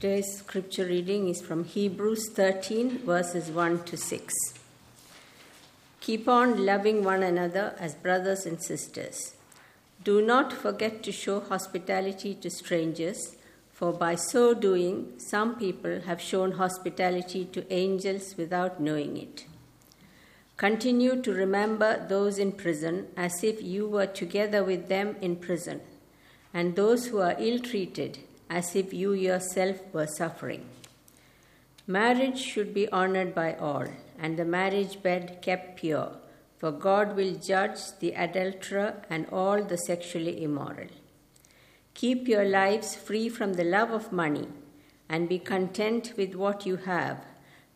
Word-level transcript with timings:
Today's 0.00 0.38
scripture 0.38 0.86
reading 0.86 1.28
is 1.28 1.42
from 1.42 1.64
Hebrews 1.64 2.30
13, 2.30 3.00
verses 3.00 3.50
1 3.50 3.84
to 3.84 3.98
6. 3.98 4.34
Keep 6.00 6.26
on 6.26 6.64
loving 6.64 7.04
one 7.04 7.22
another 7.22 7.74
as 7.78 7.96
brothers 7.96 8.46
and 8.46 8.62
sisters. 8.62 9.34
Do 10.02 10.22
not 10.22 10.54
forget 10.54 11.02
to 11.02 11.12
show 11.12 11.40
hospitality 11.40 12.34
to 12.36 12.48
strangers, 12.48 13.36
for 13.74 13.92
by 13.92 14.14
so 14.14 14.54
doing, 14.54 15.18
some 15.18 15.56
people 15.56 16.00
have 16.06 16.18
shown 16.18 16.52
hospitality 16.52 17.44
to 17.52 17.70
angels 17.70 18.36
without 18.38 18.80
knowing 18.80 19.18
it. 19.18 19.44
Continue 20.56 21.20
to 21.20 21.30
remember 21.34 22.06
those 22.08 22.38
in 22.38 22.52
prison 22.52 23.08
as 23.18 23.44
if 23.44 23.62
you 23.62 23.86
were 23.86 24.06
together 24.06 24.64
with 24.64 24.88
them 24.88 25.16
in 25.20 25.36
prison, 25.36 25.82
and 26.54 26.74
those 26.74 27.08
who 27.08 27.18
are 27.18 27.36
ill 27.38 27.58
treated 27.58 28.20
as 28.50 28.74
if 28.74 28.92
you 28.92 29.12
yourself 29.12 29.78
were 29.94 30.06
suffering. 30.06 30.66
Marriage 31.86 32.38
should 32.38 32.74
be 32.74 32.88
honored 32.90 33.34
by 33.34 33.54
all, 33.54 33.86
and 34.18 34.36
the 34.36 34.44
marriage 34.44 35.02
bed 35.02 35.38
kept 35.40 35.76
pure, 35.76 36.12
for 36.58 36.72
God 36.72 37.16
will 37.16 37.34
judge 37.36 37.78
the 38.00 38.12
adulterer 38.12 39.02
and 39.08 39.26
all 39.30 39.62
the 39.62 39.78
sexually 39.78 40.42
immoral. 40.42 40.88
Keep 41.94 42.28
your 42.28 42.44
lives 42.44 42.94
free 42.94 43.28
from 43.28 43.54
the 43.54 43.64
love 43.64 43.90
of 43.90 44.12
money, 44.12 44.48
and 45.08 45.28
be 45.28 45.38
content 45.38 46.12
with 46.16 46.34
what 46.34 46.66
you 46.66 46.76
have, 46.76 47.24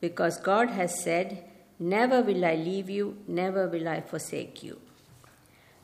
because 0.01 0.39
God 0.39 0.71
has 0.71 1.03
said, 1.03 1.45
Never 1.79 2.23
will 2.23 2.45
I 2.45 2.55
leave 2.55 2.89
you, 2.89 3.17
never 3.27 3.67
will 3.69 3.89
I 3.89 4.01
forsake 4.01 4.63
you. 4.63 4.81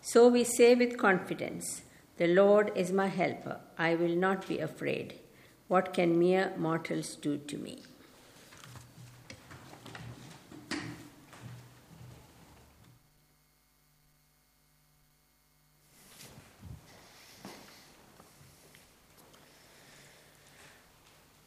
So 0.02 0.28
we 0.28 0.44
say 0.44 0.74
with 0.74 0.96
confidence, 0.96 1.82
The 2.20 2.26
Lord 2.26 2.72
is 2.76 2.92
my 2.92 3.06
helper, 3.06 3.60
I 3.78 3.94
will 3.94 4.14
not 4.14 4.46
be 4.46 4.58
afraid. 4.58 5.14
What 5.68 5.94
can 5.94 6.18
mere 6.18 6.52
mortals 6.58 7.14
do 7.14 7.38
to 7.38 7.56
me? 7.56 7.78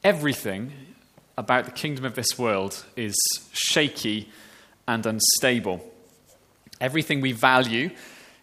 Everything 0.03 0.71
about 1.37 1.65
the 1.65 1.71
kingdom 1.71 2.03
of 2.03 2.15
this 2.15 2.39
world 2.39 2.83
is 2.95 3.13
shaky 3.51 4.31
and 4.87 5.05
unstable. 5.05 5.87
Everything 6.81 7.21
we 7.21 7.31
value 7.31 7.91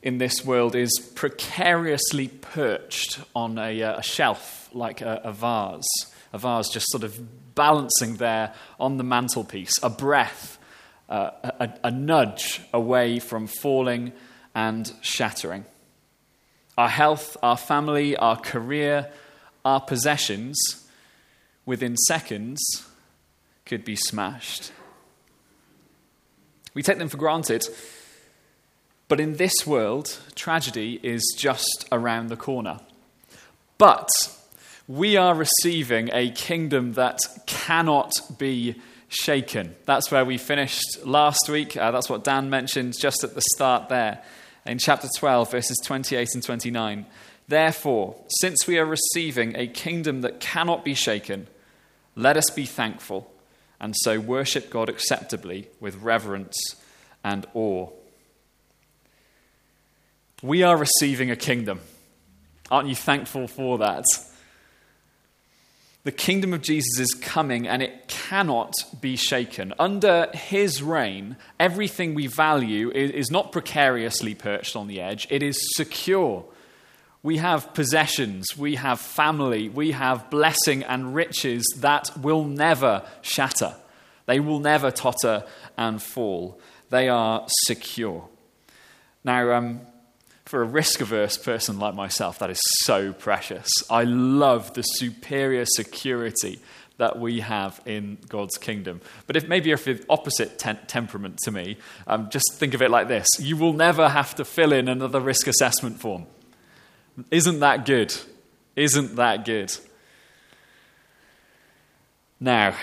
in 0.02 0.18
this 0.18 0.44
world 0.44 0.74
is 0.74 0.98
precariously 1.14 2.28
perched 2.28 3.20
on 3.34 3.58
a, 3.58 3.82
uh, 3.82 3.98
a 3.98 4.02
shelf 4.02 4.70
like 4.72 5.00
a, 5.00 5.20
a 5.24 5.32
vase. 5.32 5.88
A 6.32 6.38
vase 6.38 6.68
just 6.68 6.86
sort 6.90 7.04
of 7.04 7.54
balancing 7.54 8.16
there 8.16 8.54
on 8.78 8.96
the 8.96 9.04
mantelpiece, 9.04 9.72
a 9.82 9.90
breath, 9.90 10.58
uh, 11.08 11.30
a, 11.42 11.74
a 11.84 11.90
nudge 11.90 12.60
away 12.72 13.18
from 13.18 13.46
falling 13.46 14.12
and 14.54 14.92
shattering. 15.02 15.64
Our 16.78 16.88
health, 16.88 17.36
our 17.42 17.56
family, 17.56 18.16
our 18.16 18.36
career, 18.36 19.10
our 19.64 19.80
possessions, 19.80 20.58
within 21.66 21.96
seconds, 21.96 22.60
could 23.66 23.84
be 23.84 23.96
smashed. 23.96 24.72
We 26.72 26.82
take 26.82 26.98
them 26.98 27.08
for 27.08 27.18
granted, 27.18 27.66
but 29.10 29.18
in 29.18 29.38
this 29.38 29.66
world, 29.66 30.20
tragedy 30.36 31.00
is 31.02 31.34
just 31.36 31.84
around 31.90 32.28
the 32.28 32.36
corner. 32.36 32.78
But 33.76 34.08
we 34.86 35.16
are 35.16 35.34
receiving 35.34 36.10
a 36.12 36.30
kingdom 36.30 36.92
that 36.92 37.18
cannot 37.46 38.12
be 38.38 38.76
shaken. 39.08 39.74
That's 39.84 40.12
where 40.12 40.24
we 40.24 40.38
finished 40.38 41.04
last 41.04 41.48
week. 41.48 41.76
Uh, 41.76 41.90
that's 41.90 42.08
what 42.08 42.22
Dan 42.22 42.50
mentioned 42.50 42.96
just 43.00 43.24
at 43.24 43.34
the 43.34 43.42
start 43.56 43.88
there 43.88 44.22
in 44.64 44.78
chapter 44.78 45.08
12, 45.18 45.50
verses 45.50 45.78
28 45.84 46.28
and 46.34 46.42
29. 46.44 47.04
Therefore, 47.48 48.14
since 48.40 48.68
we 48.68 48.78
are 48.78 48.86
receiving 48.86 49.56
a 49.56 49.66
kingdom 49.66 50.20
that 50.20 50.38
cannot 50.38 50.84
be 50.84 50.94
shaken, 50.94 51.48
let 52.14 52.36
us 52.36 52.48
be 52.48 52.64
thankful 52.64 53.28
and 53.80 53.96
so 54.02 54.20
worship 54.20 54.70
God 54.70 54.88
acceptably 54.88 55.66
with 55.80 55.96
reverence 55.96 56.56
and 57.24 57.44
awe. 57.54 57.88
We 60.42 60.62
are 60.62 60.76
receiving 60.76 61.30
a 61.30 61.36
kingdom. 61.36 61.80
Aren't 62.70 62.88
you 62.88 62.94
thankful 62.94 63.46
for 63.46 63.78
that? 63.78 64.04
The 66.04 66.12
kingdom 66.12 66.54
of 66.54 66.62
Jesus 66.62 66.98
is 66.98 67.12
coming 67.12 67.68
and 67.68 67.82
it 67.82 68.08
cannot 68.08 68.72
be 69.02 69.16
shaken. 69.16 69.74
Under 69.78 70.30
his 70.32 70.82
reign, 70.82 71.36
everything 71.58 72.14
we 72.14 72.26
value 72.26 72.90
is 72.90 73.30
not 73.30 73.52
precariously 73.52 74.34
perched 74.34 74.76
on 74.76 74.88
the 74.88 75.02
edge, 75.02 75.26
it 75.28 75.42
is 75.42 75.58
secure. 75.76 76.46
We 77.22 77.36
have 77.36 77.74
possessions, 77.74 78.56
we 78.56 78.76
have 78.76 78.98
family, 78.98 79.68
we 79.68 79.90
have 79.90 80.30
blessing 80.30 80.84
and 80.84 81.14
riches 81.14 81.66
that 81.80 82.16
will 82.16 82.44
never 82.44 83.02
shatter. 83.20 83.74
They 84.24 84.40
will 84.40 84.60
never 84.60 84.90
totter 84.90 85.44
and 85.76 86.02
fall. 86.02 86.58
They 86.88 87.10
are 87.10 87.44
secure. 87.66 88.26
Now, 89.22 89.52
um, 89.52 89.80
for 90.50 90.62
a 90.62 90.66
risk 90.66 91.00
averse 91.00 91.36
person 91.36 91.78
like 91.78 91.94
myself, 91.94 92.40
that 92.40 92.50
is 92.50 92.60
so 92.80 93.12
precious. 93.12 93.68
I 93.88 94.02
love 94.02 94.74
the 94.74 94.82
superior 94.82 95.64
security 95.64 96.58
that 96.96 97.20
we 97.20 97.38
have 97.38 97.80
in 97.86 98.18
God's 98.28 98.58
kingdom. 98.58 99.00
But 99.28 99.36
if 99.36 99.46
maybe 99.46 99.70
if 99.70 99.86
you're 99.86 99.98
opposite 100.08 100.58
ten- 100.58 100.80
temperament 100.88 101.38
to 101.44 101.52
me, 101.52 101.78
um, 102.08 102.30
just 102.30 102.54
think 102.54 102.74
of 102.74 102.82
it 102.82 102.90
like 102.90 103.06
this 103.06 103.28
you 103.38 103.56
will 103.56 103.72
never 103.72 104.08
have 104.08 104.34
to 104.34 104.44
fill 104.44 104.72
in 104.72 104.88
another 104.88 105.20
risk 105.20 105.46
assessment 105.46 106.00
form. 106.00 106.26
Isn't 107.30 107.60
that 107.60 107.86
good? 107.86 108.12
Isn't 108.74 109.14
that 109.16 109.44
good? 109.44 109.72
Now, 112.40 112.74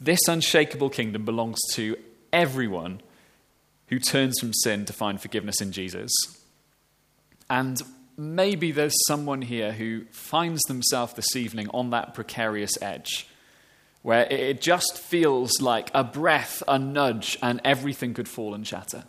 this 0.00 0.20
unshakable 0.26 0.88
kingdom 0.88 1.26
belongs 1.26 1.58
to 1.72 1.96
everyone 2.32 3.02
who 3.88 3.98
turns 3.98 4.40
from 4.40 4.54
sin 4.54 4.86
to 4.86 4.94
find 4.94 5.20
forgiveness 5.20 5.60
in 5.60 5.72
Jesus. 5.72 6.10
And 7.50 7.82
maybe 8.16 8.70
there's 8.70 8.94
someone 9.06 9.42
here 9.42 9.72
who 9.72 10.04
finds 10.12 10.62
themselves 10.62 11.14
this 11.14 11.34
evening 11.36 11.68
on 11.74 11.90
that 11.90 12.14
precarious 12.14 12.80
edge 12.80 13.26
where 14.02 14.26
it 14.30 14.62
just 14.62 14.96
feels 14.96 15.60
like 15.60 15.90
a 15.92 16.02
breath, 16.02 16.62
a 16.66 16.78
nudge, 16.78 17.36
and 17.42 17.60
everything 17.64 18.14
could 18.14 18.28
fall 18.28 18.54
and 18.54 18.66
shatter. 18.66 19.04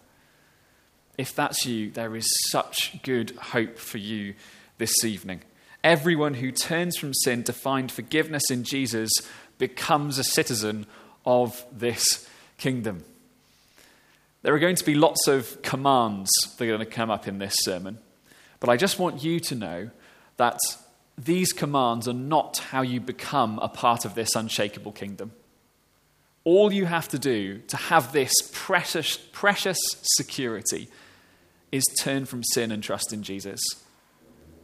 If 1.17 1.33
that's 1.33 1.65
you, 1.65 1.91
there 1.91 2.15
is 2.15 2.27
such 2.49 3.01
good 3.03 3.31
hope 3.31 3.77
for 3.77 3.99
you 3.99 4.33
this 4.79 5.05
evening. 5.05 5.41
Everyone 5.83 6.33
who 6.33 6.51
turns 6.51 6.97
from 6.97 7.13
sin 7.13 7.43
to 7.45 7.53
find 7.53 7.91
forgiveness 7.91 8.51
in 8.51 8.63
Jesus 8.63 9.11
becomes 9.57 10.17
a 10.17 10.23
citizen 10.23 10.85
of 11.25 11.63
this 11.71 12.27
kingdom. 12.57 13.03
There 14.41 14.53
are 14.53 14.59
going 14.59 14.75
to 14.75 14.85
be 14.85 14.95
lots 14.95 15.27
of 15.27 15.61
commands 15.61 16.29
that 16.57 16.63
are 16.63 16.67
going 16.67 16.79
to 16.79 16.85
come 16.85 17.11
up 17.11 17.27
in 17.27 17.37
this 17.37 17.55
sermon. 17.61 17.99
But 18.61 18.69
I 18.69 18.77
just 18.77 18.99
want 18.99 19.23
you 19.23 19.41
to 19.41 19.55
know 19.55 19.89
that 20.37 20.59
these 21.17 21.51
commands 21.51 22.07
are 22.07 22.13
not 22.13 22.59
how 22.59 22.83
you 22.83 23.01
become 23.01 23.59
a 23.59 23.67
part 23.67 24.05
of 24.05 24.15
this 24.15 24.35
unshakable 24.35 24.93
kingdom. 24.93 25.33
All 26.43 26.71
you 26.71 26.85
have 26.85 27.09
to 27.09 27.19
do 27.19 27.59
to 27.67 27.77
have 27.77 28.13
this 28.13 28.31
precious, 28.53 29.17
precious 29.17 29.77
security 30.03 30.87
is 31.71 31.83
turn 31.99 32.25
from 32.25 32.43
sin 32.43 32.71
and 32.71 32.81
trust 32.81 33.11
in 33.11 33.23
Jesus. 33.23 33.61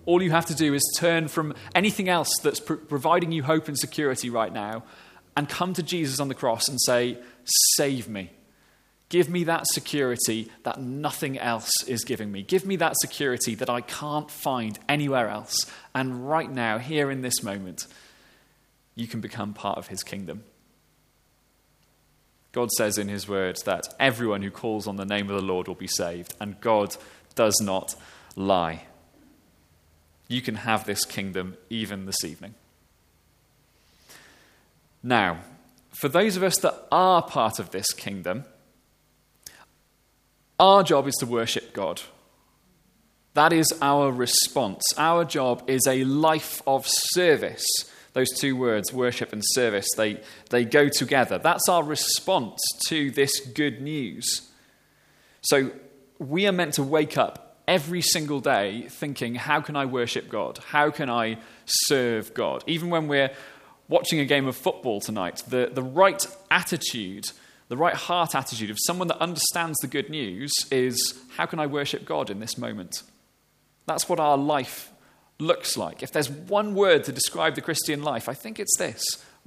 All 0.06 0.22
you 0.22 0.31
have 0.31 0.46
to 0.46 0.56
do 0.56 0.74
is 0.74 0.81
turn 0.97 1.28
from 1.28 1.53
anything 1.76 2.08
else 2.08 2.29
that's 2.41 2.59
pr- 2.59 2.76
providing 2.76 3.32
you 3.32 3.44
hope 3.44 3.67
and 3.67 3.78
security 3.78 4.29
right 4.29 4.53
now 4.53 4.84
and 5.35 5.49
come 5.49 5.73
to 5.73 5.84
Jesus 5.84 6.20
on 6.20 6.29
the 6.29 6.35
cross 6.35 6.67
and 6.67 6.79
say, 6.82 7.17
Save 7.76 8.08
me. 8.08 8.32
Give 9.09 9.30
me 9.30 9.46
that 9.46 9.68
security 9.68 10.52
that 10.64 10.82
nothing 10.82 11.40
else 11.40 11.72
is 11.88 12.04
giving 12.04 12.32
me. 12.32 12.44
Give 12.44 12.66
me 12.66 12.76
that 12.78 12.96
security 13.00 13.56
that 13.56 13.70
I 13.70 13.80
can't 13.82 14.30
find 14.30 14.78
anywhere 14.90 15.30
else. 15.30 15.56
And 15.96 16.28
right 16.28 16.52
now, 16.52 16.78
here 16.78 17.09
in 17.09 17.22
this 17.22 17.42
moment, 17.42 17.88
you 18.96 19.08
can 19.08 19.22
become 19.22 19.54
part 19.54 19.78
of 19.78 19.88
his 19.88 20.04
kingdom. 20.04 20.44
God 22.52 22.72
says 22.72 22.98
in 22.98 23.08
his 23.08 23.30
word 23.30 23.58
that 23.66 23.84
everyone 24.00 24.42
who 24.42 24.52
calls 24.52 24.88
on 24.88 24.98
the 24.98 25.06
name 25.06 25.30
of 25.30 25.36
the 25.36 25.48
Lord 25.48 25.68
will 25.68 25.76
be 25.76 25.88
saved, 25.88 26.34
and 26.42 26.59
God 26.59 26.98
does 27.36 27.62
not 27.62 27.96
lie. 28.36 28.84
You 30.28 30.42
can 30.42 30.56
have 30.56 30.86
this 30.86 31.06
kingdom 31.06 31.56
even 31.70 32.06
this 32.06 32.26
evening. 32.26 32.56
Now, 35.02 35.40
for 35.92 36.09
those 36.09 36.36
of 36.36 36.44
us 36.44 36.58
that 36.58 36.88
are 36.92 37.22
part 37.22 37.59
of 37.59 37.70
this 37.70 37.94
kingdom, 37.94 38.44
our 40.59 40.84
job 40.84 41.08
is 41.08 41.16
to 41.16 41.26
worship 41.26 41.74
God. 41.74 42.02
That 43.34 43.54
is 43.54 43.72
our 43.82 44.12
response. 44.12 44.84
Our 44.98 45.26
job 45.26 45.64
is 45.68 45.86
a 45.88 46.04
life 46.04 46.62
of 46.66 46.86
service 46.88 47.66
Those 48.18 48.32
two 48.32 48.56
words, 48.56 48.92
worship 48.92 49.32
and 49.32 49.44
service, 49.46 49.86
they, 49.96 50.20
they 50.50 50.66
go 50.66 50.90
together. 50.90 51.38
That's 51.38 51.70
our 51.70 51.84
response 51.84 52.59
to 52.88 53.12
this 53.12 53.40
good 53.40 53.80
news. 53.80 54.50
So 55.42 55.70
we 56.18 56.48
are 56.48 56.52
meant 56.52 56.74
to 56.74 56.84
wake 56.84 57.16
up 57.16 57.62
every 57.68 58.02
single 58.02 58.40
day 58.40 58.88
thinking, 58.90 59.36
how 59.36 59.62
can 59.62 59.76
I 59.76 59.86
worship 59.86 60.30
God? 60.30 60.58
How 60.70 60.90
can 60.90 61.12
I 61.12 61.38
serve 61.66 62.34
God? 62.34 62.64
Even 62.66 62.90
when 62.90 63.08
we're 63.08 63.30
watching 63.88 64.20
a 64.20 64.26
game 64.26 64.48
of 64.48 64.56
football 64.56 65.00
tonight, 65.00 65.44
the, 65.48 65.70
the 65.72 65.84
right 65.84 66.26
attitude, 66.50 67.26
the 67.69 67.78
right 67.78 67.96
heart 67.96 68.34
attitude 68.35 68.69
of 68.69 68.78
someone 68.85 69.08
that 69.09 69.22
understands 69.22 69.78
the 69.79 69.87
good 69.87 70.09
news 70.09 70.52
is, 70.72 71.19
how 71.35 71.46
can 71.46 71.59
I 71.59 71.67
worship 71.67 72.05
God 72.05 72.29
in 72.29 72.40
this 72.40 72.58
moment? 72.58 73.03
That's 73.85 74.08
what 74.08 74.19
our 74.19 74.37
life 74.37 74.91
looks 75.40 75.78
like. 75.78 76.02
If 76.02 76.11
there's 76.11 76.29
one 76.29 76.75
word 76.75 77.03
to 77.05 77.11
describe 77.11 77.55
the 77.55 77.61
Christian 77.61 78.03
life, 78.03 78.29
I 78.29 78.34
think 78.34 78.59
it's 78.59 78.78
this 78.78 79.03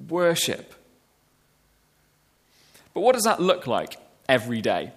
worship. 0.09 0.75
But 2.95 3.01
what 3.01 3.15
does 3.15 3.25
that 3.25 3.41
look 3.41 3.67
like 3.67 3.97
every 4.29 4.61
day? 4.61 4.93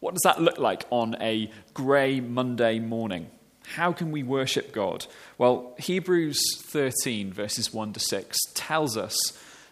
What 0.00 0.14
does 0.14 0.22
that 0.22 0.40
look 0.40 0.58
like 0.58 0.84
on 0.90 1.16
a 1.20 1.50
grey 1.74 2.20
Monday 2.20 2.78
morning? 2.78 3.28
How 3.74 3.92
can 3.92 4.10
we 4.10 4.22
worship 4.22 4.72
God? 4.72 5.06
Well, 5.36 5.74
Hebrews 5.78 6.40
13, 6.62 7.32
verses 7.32 7.72
1 7.72 7.92
to 7.92 8.00
6, 8.00 8.36
tells 8.54 8.96
us 8.96 9.16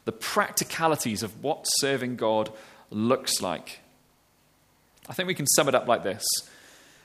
the 0.08 0.12
practicalities 0.12 1.22
of 1.22 1.44
what 1.44 1.66
serving 1.80 2.16
God 2.16 2.50
looks 2.90 3.42
like. 3.42 3.80
I 5.06 5.12
think 5.12 5.26
we 5.26 5.34
can 5.34 5.46
sum 5.46 5.68
it 5.68 5.74
up 5.74 5.86
like 5.86 6.02
this 6.02 6.24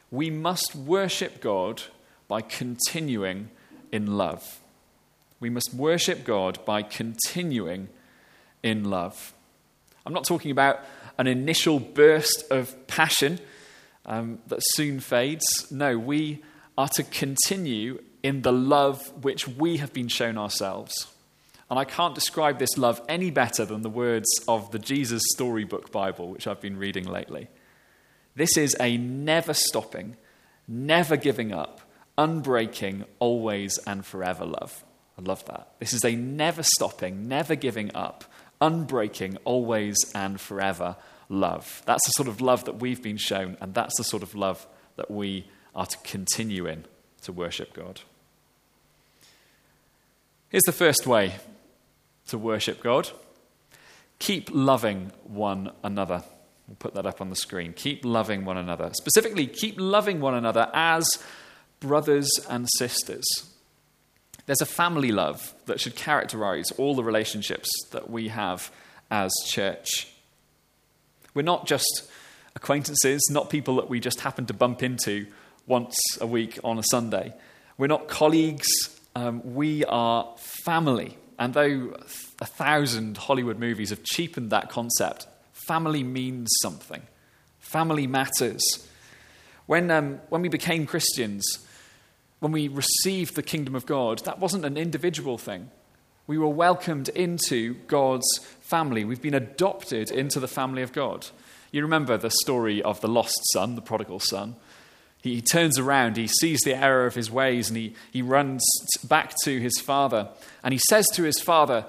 We 0.09 0.29
must 0.29 0.73
worship 0.73 1.41
God 1.41 1.83
by 2.29 2.39
continuing 2.39 3.49
in 3.91 4.15
love. 4.15 4.61
We 5.41 5.49
must 5.49 5.73
worship 5.73 6.23
God 6.23 6.63
by 6.63 6.81
continuing 6.81 7.89
in 8.63 8.89
love. 8.89 9.33
I'm 10.05 10.13
not 10.13 10.23
talking 10.23 10.51
about 10.51 10.79
an 11.17 11.27
initial 11.27 11.81
burst 11.81 12.45
of 12.49 12.87
passion 12.87 13.41
um, 14.05 14.39
that 14.47 14.59
soon 14.61 15.01
fades. 15.01 15.69
No, 15.69 15.97
we 15.97 16.41
are 16.77 16.87
to 16.87 17.03
continue 17.03 18.01
in 18.23 18.43
the 18.43 18.53
love 18.53 19.11
which 19.25 19.45
we 19.45 19.75
have 19.75 19.91
been 19.91 20.07
shown 20.07 20.37
ourselves. 20.37 21.13
And 21.73 21.79
I 21.79 21.85
can't 21.85 22.13
describe 22.13 22.59
this 22.59 22.77
love 22.77 23.01
any 23.09 23.31
better 23.31 23.65
than 23.65 23.81
the 23.81 23.89
words 23.89 24.29
of 24.47 24.69
the 24.69 24.77
Jesus 24.77 25.23
Storybook 25.33 25.91
Bible, 25.91 26.29
which 26.29 26.45
I've 26.45 26.61
been 26.61 26.77
reading 26.77 27.03
lately. 27.03 27.47
This 28.35 28.57
is 28.57 28.75
a 28.79 28.95
never 28.95 29.55
stopping, 29.55 30.15
never 30.67 31.17
giving 31.17 31.51
up, 31.51 31.81
unbreaking, 32.15 33.05
always 33.17 33.79
and 33.87 34.05
forever 34.05 34.45
love. 34.45 34.83
I 35.17 35.23
love 35.23 35.45
that. 35.45 35.69
This 35.79 35.93
is 35.93 36.05
a 36.05 36.15
never 36.15 36.61
stopping, 36.61 37.27
never 37.27 37.55
giving 37.55 37.89
up, 37.95 38.23
unbreaking, 38.61 39.39
always 39.43 39.97
and 40.13 40.39
forever 40.39 40.95
love. 41.27 41.81
That's 41.87 42.05
the 42.05 42.11
sort 42.11 42.29
of 42.29 42.39
love 42.39 42.65
that 42.65 42.81
we've 42.81 43.01
been 43.01 43.17
shown, 43.17 43.57
and 43.59 43.73
that's 43.73 43.97
the 43.97 44.03
sort 44.03 44.21
of 44.21 44.35
love 44.35 44.67
that 44.97 45.09
we 45.09 45.47
are 45.73 45.87
to 45.87 45.97
continue 46.03 46.67
in 46.67 46.85
to 47.23 47.31
worship 47.31 47.73
God. 47.73 48.01
Here's 50.49 50.61
the 50.67 50.71
first 50.71 51.07
way 51.07 51.33
to 52.27 52.37
worship 52.37 52.81
God 52.81 53.09
keep 54.23 54.49
loving 54.53 55.11
one 55.25 55.69
another. 55.83 56.23
We'll 56.67 56.77
put 56.77 56.93
that 56.93 57.05
up 57.05 57.19
on 57.19 57.29
the 57.29 57.35
screen. 57.35 57.73
Keep 57.73 58.05
loving 58.05 58.45
one 58.45 58.55
another. 58.55 58.89
Specifically, 58.93 59.47
keep 59.47 59.75
loving 59.77 60.21
one 60.21 60.33
another 60.33 60.71
as 60.73 61.05
brothers 61.81 62.29
and 62.49 62.65
sisters. 62.77 63.25
There's 64.45 64.61
a 64.61 64.65
family 64.65 65.11
love 65.11 65.53
that 65.65 65.81
should 65.81 65.95
characterize 65.95 66.71
all 66.77 66.95
the 66.95 67.03
relationships 67.03 67.69
that 67.91 68.09
we 68.09 68.29
have 68.29 68.71
as 69.11 69.33
church. 69.45 70.07
We're 71.33 71.41
not 71.41 71.67
just 71.67 72.09
acquaintances, 72.55 73.21
not 73.29 73.49
people 73.49 73.75
that 73.75 73.89
we 73.89 73.99
just 73.99 74.21
happen 74.21 74.45
to 74.45 74.53
bump 74.53 74.83
into 74.83 75.27
once 75.67 75.95
a 76.21 76.27
week 76.27 76.59
on 76.63 76.79
a 76.79 76.83
Sunday. 76.91 77.33
We're 77.77 77.87
not 77.87 78.07
colleagues, 78.07 78.67
um, 79.15 79.53
we 79.53 79.83
are 79.83 80.33
family. 80.63 81.17
And 81.43 81.53
though 81.53 81.93
a 82.39 82.45
thousand 82.45 83.17
Hollywood 83.17 83.59
movies 83.59 83.89
have 83.89 84.01
cheapened 84.01 84.51
that 84.51 84.69
concept, 84.69 85.27
family 85.51 86.01
means 86.01 86.49
something. 86.61 87.01
Family 87.59 88.07
matters. 88.07 88.63
When, 89.65 89.91
um, 89.91 90.21
when 90.29 90.41
we 90.41 90.47
became 90.47 90.85
Christians, 90.85 91.43
when 92.39 92.53
we 92.53 92.69
received 92.69 93.35
the 93.35 93.43
kingdom 93.43 93.75
of 93.75 93.85
God, 93.85 94.19
that 94.19 94.39
wasn't 94.39 94.63
an 94.63 94.77
individual 94.77 95.37
thing. 95.37 95.69
We 96.27 96.37
were 96.37 96.47
welcomed 96.47 97.09
into 97.09 97.73
God's 97.87 98.39
family. 98.61 99.03
We've 99.03 99.21
been 99.21 99.33
adopted 99.33 100.11
into 100.11 100.39
the 100.39 100.47
family 100.47 100.81
of 100.81 100.93
God. 100.93 101.27
You 101.73 101.81
remember 101.81 102.15
the 102.15 102.31
story 102.43 102.81
of 102.81 103.01
the 103.01 103.09
lost 103.09 103.37
son, 103.51 103.75
the 103.75 103.81
prodigal 103.81 104.21
son. 104.21 104.55
He, 105.23 105.35
he 105.35 105.41
turns 105.41 105.79
around, 105.79 106.17
he 106.17 106.27
sees 106.27 106.59
the 106.65 106.75
error 106.75 107.05
of 107.05 107.15
his 107.15 107.31
ways, 107.31 107.69
and 107.69 107.77
he, 107.77 107.95
he 108.11 108.21
runs 108.21 108.61
back 109.07 109.33
to 109.45 109.59
his 109.59 109.79
father. 109.79 110.27
And 110.63 110.73
he 110.73 110.81
says 110.89 111.07
to 111.13 111.23
his 111.23 111.39
father, 111.39 111.85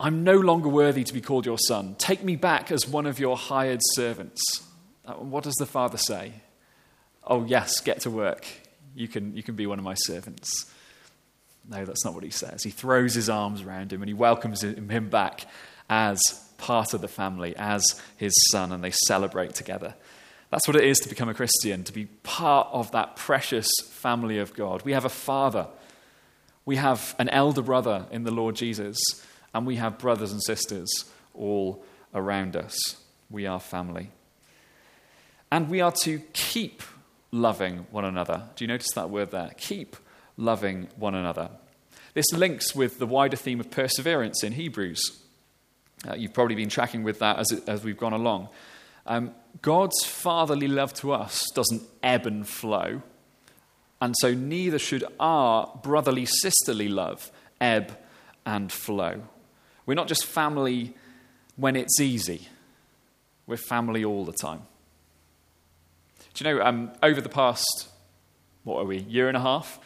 I'm 0.00 0.24
no 0.24 0.36
longer 0.36 0.68
worthy 0.68 1.04
to 1.04 1.14
be 1.14 1.20
called 1.20 1.46
your 1.46 1.58
son. 1.58 1.94
Take 1.98 2.24
me 2.24 2.34
back 2.34 2.72
as 2.72 2.88
one 2.88 3.06
of 3.06 3.20
your 3.20 3.36
hired 3.36 3.80
servants. 3.92 4.42
Uh, 5.04 5.12
what 5.14 5.44
does 5.44 5.54
the 5.56 5.66
father 5.66 5.98
say? 5.98 6.32
Oh, 7.24 7.44
yes, 7.44 7.78
get 7.80 8.00
to 8.00 8.10
work. 8.10 8.46
You 8.96 9.06
can, 9.06 9.36
you 9.36 9.42
can 9.42 9.54
be 9.54 9.66
one 9.66 9.78
of 9.78 9.84
my 9.84 9.94
servants. 9.94 10.70
No, 11.68 11.84
that's 11.84 12.04
not 12.04 12.14
what 12.14 12.24
he 12.24 12.30
says. 12.30 12.62
He 12.62 12.70
throws 12.70 13.14
his 13.14 13.28
arms 13.28 13.62
around 13.62 13.92
him 13.92 14.02
and 14.02 14.08
he 14.08 14.14
welcomes 14.14 14.64
him 14.64 15.08
back 15.08 15.46
as 15.90 16.20
part 16.56 16.94
of 16.94 17.00
the 17.00 17.08
family, 17.08 17.54
as 17.56 17.84
his 18.16 18.32
son, 18.50 18.72
and 18.72 18.82
they 18.82 18.92
celebrate 19.06 19.54
together. 19.54 19.94
That's 20.52 20.68
what 20.68 20.76
it 20.76 20.84
is 20.84 20.98
to 20.98 21.08
become 21.08 21.30
a 21.30 21.34
Christian, 21.34 21.82
to 21.84 21.94
be 21.94 22.04
part 22.04 22.68
of 22.72 22.90
that 22.90 23.16
precious 23.16 23.70
family 23.88 24.36
of 24.36 24.52
God. 24.52 24.82
We 24.84 24.92
have 24.92 25.06
a 25.06 25.08
father, 25.08 25.66
we 26.66 26.76
have 26.76 27.16
an 27.18 27.30
elder 27.30 27.62
brother 27.62 28.04
in 28.10 28.24
the 28.24 28.30
Lord 28.30 28.54
Jesus, 28.54 28.98
and 29.54 29.66
we 29.66 29.76
have 29.76 29.96
brothers 29.96 30.30
and 30.30 30.42
sisters 30.42 30.90
all 31.32 31.82
around 32.14 32.54
us. 32.54 32.76
We 33.30 33.46
are 33.46 33.58
family. 33.58 34.10
And 35.50 35.70
we 35.70 35.80
are 35.80 35.92
to 36.02 36.18
keep 36.34 36.82
loving 37.30 37.86
one 37.90 38.04
another. 38.04 38.42
Do 38.54 38.64
you 38.64 38.68
notice 38.68 38.92
that 38.94 39.08
word 39.08 39.30
there? 39.30 39.52
Keep 39.56 39.96
loving 40.36 40.88
one 40.96 41.14
another. 41.14 41.48
This 42.12 42.30
links 42.30 42.74
with 42.74 42.98
the 42.98 43.06
wider 43.06 43.38
theme 43.38 43.58
of 43.58 43.70
perseverance 43.70 44.44
in 44.44 44.52
Hebrews. 44.52 45.18
Uh, 46.06 46.14
you've 46.14 46.34
probably 46.34 46.56
been 46.56 46.68
tracking 46.68 47.04
with 47.04 47.20
that 47.20 47.38
as, 47.38 47.50
it, 47.52 47.66
as 47.66 47.82
we've 47.82 47.96
gone 47.96 48.12
along. 48.12 48.50
Um, 49.06 49.34
God's 49.60 50.04
fatherly 50.04 50.68
love 50.68 50.94
to 50.94 51.12
us 51.12 51.46
doesn't 51.54 51.82
ebb 52.02 52.26
and 52.26 52.46
flow, 52.46 53.02
and 54.00 54.14
so 54.18 54.34
neither 54.34 54.78
should 54.78 55.04
our 55.20 55.78
brotherly 55.82 56.26
sisterly 56.26 56.88
love 56.88 57.30
ebb 57.60 57.96
and 58.44 58.72
flow. 58.72 59.22
We're 59.86 59.94
not 59.94 60.08
just 60.08 60.24
family 60.24 60.94
when 61.56 61.76
it's 61.76 62.00
easy, 62.00 62.48
we're 63.46 63.56
family 63.56 64.04
all 64.04 64.24
the 64.24 64.32
time. 64.32 64.62
Do 66.34 66.44
you 66.44 66.54
know, 66.54 66.64
um, 66.64 66.92
over 67.02 67.20
the 67.20 67.28
past, 67.28 67.88
what 68.64 68.78
are 68.78 68.86
we, 68.86 68.98
year 69.00 69.28
and 69.28 69.36
a 69.36 69.40
half, 69.40 69.78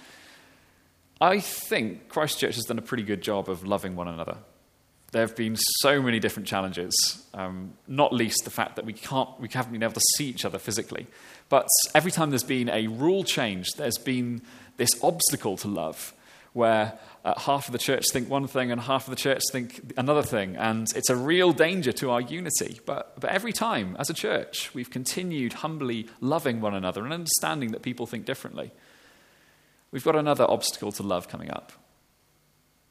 I 1.21 1.41
think 1.41 2.09
Christchurch 2.09 2.55
has 2.57 2.65
done 2.65 2.79
a 2.79 2.83
pretty 2.83 3.03
good 3.03 3.23
job 3.23 3.49
of 3.49 3.67
loving 3.67 3.97
one 3.97 4.07
another. 4.07 4.37
There 5.17 5.27
have 5.27 5.35
been 5.35 5.57
so 5.57 6.03
many 6.03 6.21
different 6.21 6.47
challenges, 6.47 7.25
um, 7.33 7.73
not 7.89 8.13
least 8.13 8.45
the 8.45 8.51
fact 8.51 8.77
that 8.77 8.85
we, 8.85 8.93
can't, 8.93 9.31
we 9.41 9.49
haven't 9.49 9.73
been 9.73 9.83
able 9.83 9.95
to 9.95 10.05
see 10.15 10.27
each 10.27 10.45
other 10.45 10.59
physically. 10.59 11.07
But 11.49 11.69
every 11.95 12.11
time 12.11 12.29
there's 12.29 12.43
been 12.43 12.69
a 12.69 12.89
rule 12.89 13.25
change, 13.25 13.67
there's 13.79 13.97
been 13.97 14.43
this 14.77 14.91
obstacle 15.03 15.57
to 15.57 15.69
love 15.69 16.13
where 16.53 16.99
uh, 17.25 17.33
half 17.41 17.67
of 17.67 17.73
the 17.73 17.79
church 17.79 18.05
think 18.13 18.29
one 18.29 18.47
thing 18.47 18.71
and 18.71 18.79
half 18.79 19.07
of 19.07 19.11
the 19.11 19.17
church 19.17 19.41
think 19.53 19.95
another 19.97 20.23
thing. 20.23 20.55
And 20.57 20.87
it's 20.95 21.09
a 21.09 21.17
real 21.17 21.55
danger 21.55 21.93
to 21.93 22.11
our 22.11 22.21
unity. 22.21 22.79
But, 22.85 23.19
but 23.19 23.31
every 23.31 23.55
time, 23.55 23.97
as 23.99 24.11
a 24.11 24.15
church, 24.15 24.75
we've 24.75 24.91
continued 24.91 25.55
humbly 25.55 26.11
loving 26.21 26.61
one 26.61 26.75
another 26.75 27.05
and 27.05 27.15
understanding 27.15 27.73
that 27.73 27.81
people 27.81 28.07
think 28.07 28.27
differently. 28.27 28.71
We've 29.93 30.05
got 30.05 30.15
another 30.15 30.45
obstacle 30.47 30.93
to 30.93 31.03
love 31.03 31.27
coming 31.27 31.51
up. 31.51 31.73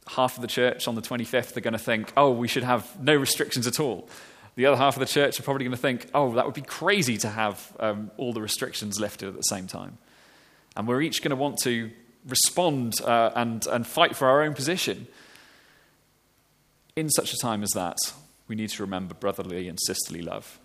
Half 0.07 0.35
of 0.37 0.41
the 0.41 0.47
church 0.47 0.87
on 0.87 0.95
the 0.95 1.01
25th 1.01 1.57
are 1.57 1.61
going 1.61 1.73
to 1.73 1.79
think, 1.79 2.13
oh, 2.15 2.31
we 2.31 2.47
should 2.47 2.63
have 2.63 3.01
no 3.01 3.15
restrictions 3.15 3.65
at 3.67 3.79
all. 3.79 4.07
The 4.55 4.67
other 4.67 4.77
half 4.77 4.95
of 4.95 4.99
the 4.99 5.05
church 5.05 5.39
are 5.39 5.43
probably 5.43 5.65
going 5.65 5.75
to 5.75 5.81
think, 5.81 6.07
oh, 6.13 6.33
that 6.35 6.45
would 6.45 6.53
be 6.53 6.61
crazy 6.61 7.17
to 7.17 7.27
have 7.27 7.75
um, 7.79 8.11
all 8.17 8.31
the 8.31 8.41
restrictions 8.41 8.99
lifted 8.99 9.27
at 9.27 9.35
the 9.35 9.41
same 9.41 9.67
time. 9.67 9.97
And 10.77 10.87
we're 10.87 11.01
each 11.01 11.21
going 11.21 11.31
to 11.31 11.35
want 11.35 11.57
to 11.63 11.91
respond 12.27 13.01
uh, 13.01 13.31
and, 13.35 13.65
and 13.67 13.85
fight 13.85 14.15
for 14.15 14.27
our 14.27 14.43
own 14.43 14.53
position. 14.53 15.07
In 16.95 17.09
such 17.09 17.33
a 17.33 17.37
time 17.37 17.63
as 17.63 17.71
that, 17.71 17.97
we 18.47 18.55
need 18.55 18.69
to 18.69 18.83
remember 18.83 19.13
brotherly 19.13 19.67
and 19.67 19.77
sisterly 19.85 20.21
love. 20.21 20.59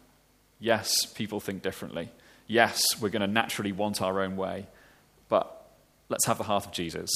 Yes, 0.60 1.06
people 1.06 1.40
think 1.40 1.62
differently. 1.62 2.10
Yes, 2.46 2.82
we're 3.00 3.08
going 3.08 3.22
to 3.22 3.26
naturally 3.26 3.72
want 3.72 4.02
our 4.02 4.20
own 4.20 4.36
way. 4.36 4.66
But 5.28 5.68
let's 6.08 6.26
have 6.26 6.38
the 6.38 6.44
heart 6.44 6.66
of 6.66 6.72
Jesus, 6.72 7.10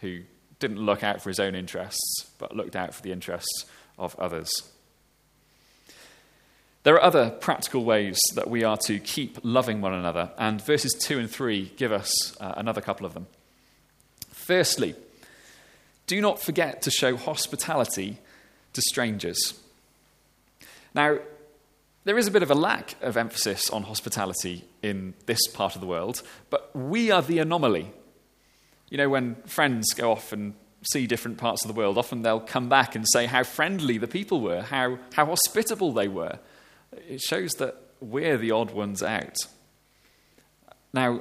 who 0.00 0.20
didn't 0.60 0.78
look 0.78 1.02
out 1.02 1.20
for 1.20 1.30
his 1.30 1.40
own 1.40 1.54
interests, 1.54 2.30
but 2.38 2.56
looked 2.56 2.76
out 2.76 2.94
for 2.94 3.02
the 3.02 3.12
interests 3.12 3.64
of 3.98 4.14
others. 4.16 4.50
There 6.82 6.94
are 6.94 7.02
other 7.02 7.30
practical 7.30 7.84
ways 7.84 8.18
that 8.34 8.48
we 8.48 8.64
are 8.64 8.78
to 8.86 8.98
keep 8.98 9.38
loving 9.42 9.80
one 9.80 9.92
another, 9.92 10.30
and 10.38 10.62
verses 10.62 10.94
2 10.98 11.18
and 11.18 11.30
3 11.30 11.72
give 11.76 11.92
us 11.92 12.40
uh, 12.40 12.54
another 12.56 12.80
couple 12.80 13.04
of 13.04 13.12
them. 13.12 13.26
Firstly, 14.30 14.94
do 16.06 16.20
not 16.20 16.40
forget 16.40 16.82
to 16.82 16.90
show 16.90 17.16
hospitality 17.16 18.18
to 18.72 18.80
strangers. 18.82 19.60
Now, 20.94 21.18
there 22.04 22.16
is 22.16 22.26
a 22.26 22.30
bit 22.30 22.42
of 22.42 22.50
a 22.50 22.54
lack 22.54 22.96
of 23.02 23.16
emphasis 23.18 23.68
on 23.68 23.82
hospitality 23.82 24.64
in 24.82 25.12
this 25.26 25.46
part 25.48 25.74
of 25.74 25.82
the 25.82 25.86
world, 25.86 26.22
but 26.48 26.74
we 26.74 27.10
are 27.10 27.20
the 27.20 27.38
anomaly. 27.38 27.92
You 28.90 28.98
know, 28.98 29.08
when 29.08 29.36
friends 29.46 29.92
go 29.94 30.12
off 30.12 30.32
and 30.32 30.54
see 30.82 31.06
different 31.06 31.38
parts 31.38 31.64
of 31.64 31.68
the 31.68 31.78
world, 31.78 31.96
often 31.96 32.22
they'll 32.22 32.40
come 32.40 32.68
back 32.68 32.94
and 32.94 33.04
say 33.12 33.26
how 33.26 33.44
friendly 33.44 33.98
the 33.98 34.08
people 34.08 34.40
were, 34.40 34.62
how, 34.62 34.98
how 35.14 35.26
hospitable 35.26 35.92
they 35.92 36.08
were. 36.08 36.38
It 37.08 37.20
shows 37.20 37.52
that 37.52 37.76
we're 38.00 38.36
the 38.36 38.50
odd 38.50 38.72
ones 38.72 39.02
out. 39.02 39.36
Now, 40.92 41.20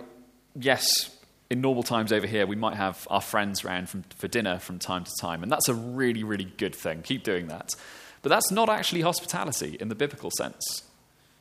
yes, 0.55 1.15
in 1.49 1.61
normal 1.61 1.83
times 1.83 2.11
over 2.11 2.25
here, 2.25 2.47
we 2.47 2.55
might 2.55 2.75
have 2.75 3.07
our 3.09 3.21
friends 3.21 3.63
round 3.63 3.89
from, 3.89 4.03
for 4.17 4.27
dinner 4.27 4.59
from 4.59 4.79
time 4.79 5.03
to 5.03 5.11
time, 5.19 5.43
and 5.43 5.51
that's 5.51 5.69
a 5.69 5.73
really, 5.73 6.23
really 6.23 6.51
good 6.57 6.75
thing. 6.75 7.01
Keep 7.01 7.23
doing 7.23 7.47
that. 7.47 7.75
But 8.21 8.29
that's 8.29 8.51
not 8.51 8.69
actually 8.69 9.01
hospitality 9.01 9.77
in 9.79 9.89
the 9.89 9.95
biblical 9.95 10.31
sense. 10.31 10.83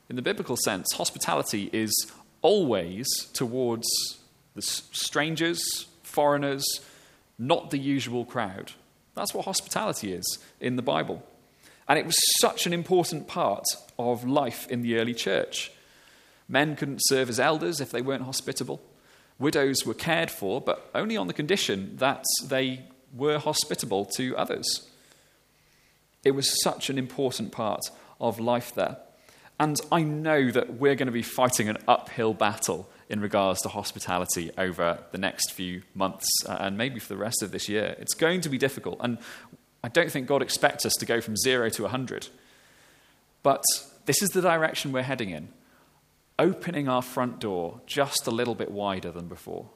In 0.08 0.16
the 0.16 0.22
biblical 0.22 0.56
sense, 0.56 0.86
hospitality 0.94 1.68
is 1.72 1.92
always 2.40 3.06
towards 3.32 3.86
the 4.54 4.62
strangers, 4.62 5.87
foreigners, 6.08 6.64
not 7.38 7.70
the 7.70 7.78
usual 7.78 8.24
crowd. 8.24 8.72
That's 9.14 9.34
what 9.34 9.44
hospitality 9.44 10.12
is 10.12 10.38
in 10.60 10.76
the 10.76 10.82
Bible. 10.82 11.22
And 11.88 11.98
it 11.98 12.06
was 12.06 12.16
such 12.40 12.66
an 12.66 12.72
important 12.72 13.26
part 13.26 13.64
of 13.98 14.24
life 14.24 14.68
in 14.68 14.82
the 14.82 14.98
early 14.98 15.14
church. 15.14 15.72
Men 16.48 16.76
couldn't 16.76 17.00
serve 17.04 17.28
as 17.28 17.40
elders 17.40 17.80
if 17.80 17.90
they 17.90 18.02
weren't 18.02 18.24
hospitable. 18.24 18.80
Widows 19.38 19.86
were 19.86 19.94
cared 19.94 20.30
for, 20.30 20.60
but 20.60 20.90
only 20.94 21.16
on 21.16 21.26
the 21.26 21.32
condition 21.32 21.96
that 21.96 22.24
they 22.44 22.84
were 23.14 23.38
hospitable 23.38 24.04
to 24.16 24.36
others. 24.36 24.88
It 26.24 26.32
was 26.32 26.62
such 26.62 26.90
an 26.90 26.98
important 26.98 27.52
part 27.52 27.90
of 28.20 28.40
life 28.40 28.74
there. 28.74 28.98
And 29.60 29.80
I 29.90 30.02
know 30.02 30.50
that 30.50 30.74
we're 30.74 30.94
going 30.94 31.06
to 31.06 31.12
be 31.12 31.22
fighting 31.22 31.68
an 31.68 31.78
uphill 31.86 32.34
battle 32.34 32.88
in 33.08 33.20
regards 33.20 33.60
to 33.62 33.68
hospitality 33.68 34.50
over 34.58 34.98
the 35.12 35.18
next 35.18 35.52
few 35.52 35.82
months 35.94 36.28
uh, 36.46 36.56
and 36.60 36.76
maybe 36.76 37.00
for 37.00 37.08
the 37.08 37.16
rest 37.16 37.42
of 37.42 37.50
this 37.50 37.68
year. 37.68 37.96
It's 37.98 38.14
going 38.14 38.42
to 38.42 38.48
be 38.48 38.58
difficult. 38.58 38.98
And 39.00 39.18
I 39.82 39.88
don't 39.88 40.10
think 40.10 40.26
God 40.26 40.42
expects 40.42 40.84
us 40.84 40.92
to 40.98 41.06
go 41.06 41.20
from 41.20 41.36
zero 41.36 41.70
to 41.70 41.82
100. 41.82 42.28
But 43.42 43.62
this 44.06 44.22
is 44.22 44.30
the 44.30 44.42
direction 44.42 44.92
we're 44.92 45.02
heading 45.02 45.30
in. 45.30 45.48
Opening 46.38 46.88
our 46.88 47.02
front 47.02 47.40
door 47.40 47.80
just 47.86 48.26
a 48.26 48.30
little 48.30 48.54
bit 48.54 48.70
wider 48.70 49.10
than 49.10 49.26
before. 49.26 49.70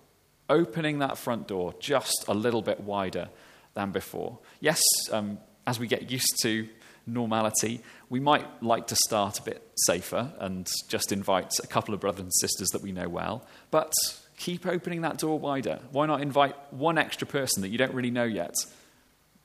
Opening 0.51 0.99
that 0.99 1.17
front 1.17 1.49
door 1.49 1.75
just 1.81 2.25
a 2.29 2.35
little 2.35 2.63
bit 2.63 2.81
wider 2.81 3.31
than 3.75 3.93
before. 3.93 4.39
Yes, 4.61 4.81
um, 5.11 5.39
as 5.67 5.79
we 5.79 5.87
get 5.87 6.11
used 6.11 6.39
to 6.43 6.69
normality, 7.07 7.83
we 8.09 8.21
might 8.21 8.63
like 8.63 8.87
to 8.89 8.97
start 9.07 9.39
a 9.39 9.43
bit 9.43 9.67
safer 9.87 10.33
and 10.39 10.71
just 10.89 11.13
invite 11.13 11.53
a 11.63 11.67
couple 11.67 11.95
of 11.95 12.01
brothers 12.01 12.21
and 12.21 12.33
sisters 12.41 12.69
that 12.69 12.83
we 12.83 12.93
know 12.93 13.09
well. 13.09 13.47
But 13.71 13.93
keep 14.37 14.67
opening 14.67 15.03
that 15.03 15.19
door 15.19 15.39
wider. 15.39 15.81
Why 15.91 16.07
not 16.07 16.21
invite 16.21 16.55
one 16.73 16.99
extra 16.99 17.27
person 17.27 17.63
that 17.63 17.69
you 17.69 17.79
don't 17.79 17.95
really 17.95 18.11
know 18.11 18.25
yet? 18.25 18.55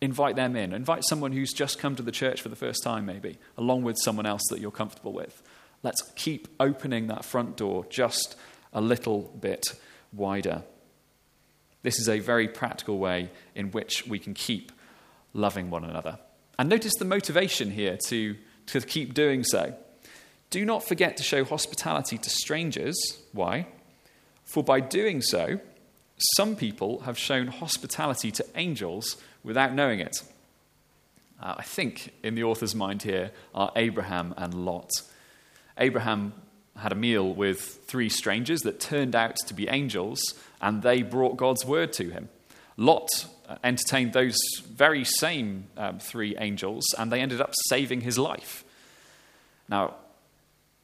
Invite 0.01 0.35
them 0.35 0.55
in. 0.55 0.73
Invite 0.73 1.03
someone 1.05 1.31
who's 1.31 1.53
just 1.53 1.79
come 1.79 1.95
to 1.95 2.03
the 2.03 2.11
church 2.11 2.41
for 2.41 2.49
the 2.49 2.55
first 2.55 2.83
time, 2.83 3.05
maybe, 3.05 3.39
along 3.57 3.83
with 3.83 3.97
someone 4.03 4.25
else 4.25 4.43
that 4.49 4.59
you're 4.59 4.71
comfortable 4.71 5.13
with. 5.13 5.41
Let's 5.83 6.01
keep 6.15 6.47
opening 6.59 7.07
that 7.07 7.25
front 7.25 7.57
door 7.57 7.85
just 7.89 8.35
a 8.73 8.81
little 8.81 9.33
bit 9.39 9.65
wider. 10.11 10.63
This 11.83 11.99
is 11.99 12.09
a 12.09 12.19
very 12.19 12.47
practical 12.47 12.97
way 12.99 13.31
in 13.55 13.71
which 13.71 14.05
we 14.07 14.19
can 14.19 14.33
keep 14.33 14.71
loving 15.33 15.69
one 15.69 15.83
another. 15.83 16.19
And 16.59 16.69
notice 16.69 16.93
the 16.95 17.05
motivation 17.05 17.71
here 17.71 17.97
to, 18.07 18.35
to 18.67 18.81
keep 18.81 19.13
doing 19.13 19.43
so. 19.43 19.75
Do 20.49 20.65
not 20.65 20.83
forget 20.83 21.17
to 21.17 21.23
show 21.23 21.43
hospitality 21.43 22.17
to 22.17 22.29
strangers. 22.29 22.97
Why? 23.33 23.67
For 24.43 24.63
by 24.63 24.79
doing 24.79 25.21
so, 25.21 25.59
some 26.35 26.55
people 26.55 27.01
have 27.01 27.17
shown 27.17 27.47
hospitality 27.47 28.31
to 28.31 28.45
angels 28.55 29.17
without 29.43 29.73
knowing 29.73 29.99
it. 29.99 30.23
Uh, 31.41 31.55
I 31.57 31.63
think 31.63 32.13
in 32.23 32.33
the 32.33 32.43
author's 32.43 32.73
mind 32.73 33.03
here 33.03 33.31
are 33.53 33.71
Abraham 33.75 34.33
and 34.37 34.65
Lot. 34.65 34.89
Abraham 35.77 36.33
had 36.75 36.91
a 36.91 36.95
meal 36.95 37.33
with 37.33 37.59
three 37.87 38.09
strangers 38.09 38.61
that 38.61 38.79
turned 38.79 39.15
out 39.15 39.35
to 39.47 39.53
be 39.53 39.67
angels, 39.67 40.19
and 40.61 40.81
they 40.81 41.03
brought 41.03 41.37
God's 41.37 41.65
word 41.65 41.93
to 41.93 42.09
him. 42.09 42.29
Lot 42.77 43.09
entertained 43.63 44.13
those 44.13 44.37
very 44.69 45.03
same 45.03 45.65
um, 45.77 45.99
three 45.99 46.35
angels, 46.37 46.85
and 46.97 47.11
they 47.11 47.21
ended 47.21 47.41
up 47.41 47.53
saving 47.69 48.01
his 48.01 48.17
life. 48.17 48.63
Now, 49.67 49.95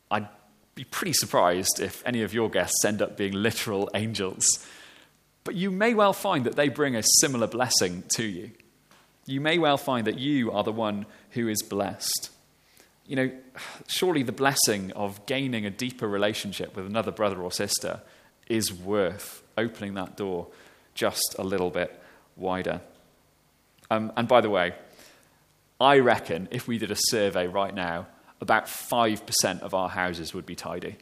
I'd 0.10 0.28
be 0.76 0.84
pretty 0.84 1.14
surprised 1.14 1.80
if 1.80 2.02
any 2.06 2.24
of 2.24 2.34
your 2.34 2.50
guests 2.50 2.84
end 2.84 3.02
up 3.02 3.16
being 3.16 3.34
literal 3.34 3.90
angels, 3.94 4.46
but 5.44 5.56
you 5.56 5.70
may 5.70 5.94
well 5.94 6.14
find 6.14 6.46
that 6.46 6.56
they 6.56 6.70
bring 6.70 6.96
a 6.96 7.04
similar 7.20 7.48
blessing 7.48 8.04
to 8.16 8.24
you. 8.24 8.52
You 9.26 9.40
may 9.40 9.58
well 9.58 9.78
find 9.78 10.08
that 10.08 10.20
you 10.20 10.52
are 10.52 10.64
the 10.64 10.72
one 10.72 11.06
who 11.32 11.48
is 11.48 11.62
blessed. 11.62 12.30
You 13.06 13.16
know, 13.16 13.32
surely 13.88 14.24
the 14.24 14.32
blessing 14.32 14.92
of 14.94 15.26
gaining 15.26 15.66
a 15.66 15.70
deeper 15.70 16.08
relationship 16.08 16.76
with 16.76 16.86
another 16.86 17.12
brother 17.12 17.42
or 17.42 17.52
sister 17.52 18.02
is 18.48 18.74
worth 18.74 19.44
opening 19.58 19.94
that 19.94 20.18
door 20.18 20.48
just 20.94 21.36
a 21.38 21.44
little 21.44 21.70
bit 21.70 22.00
wider. 22.36 22.82
Um, 23.90 24.12
and 24.16 24.28
by 24.28 24.42
the 24.42 24.50
way, 24.50 24.74
I 25.80 26.00
reckon 26.00 26.48
if 26.52 26.68
we 26.68 26.78
did 26.78 26.92
a 26.92 26.98
survey 26.98 27.48
right 27.48 27.74
now, 27.74 28.08
about 28.42 28.66
5% 28.66 29.62
of 29.62 29.74
our 29.74 29.90
houses 29.90 30.34
would 30.34 30.46
be 30.46 30.56
tidy. 30.56 30.98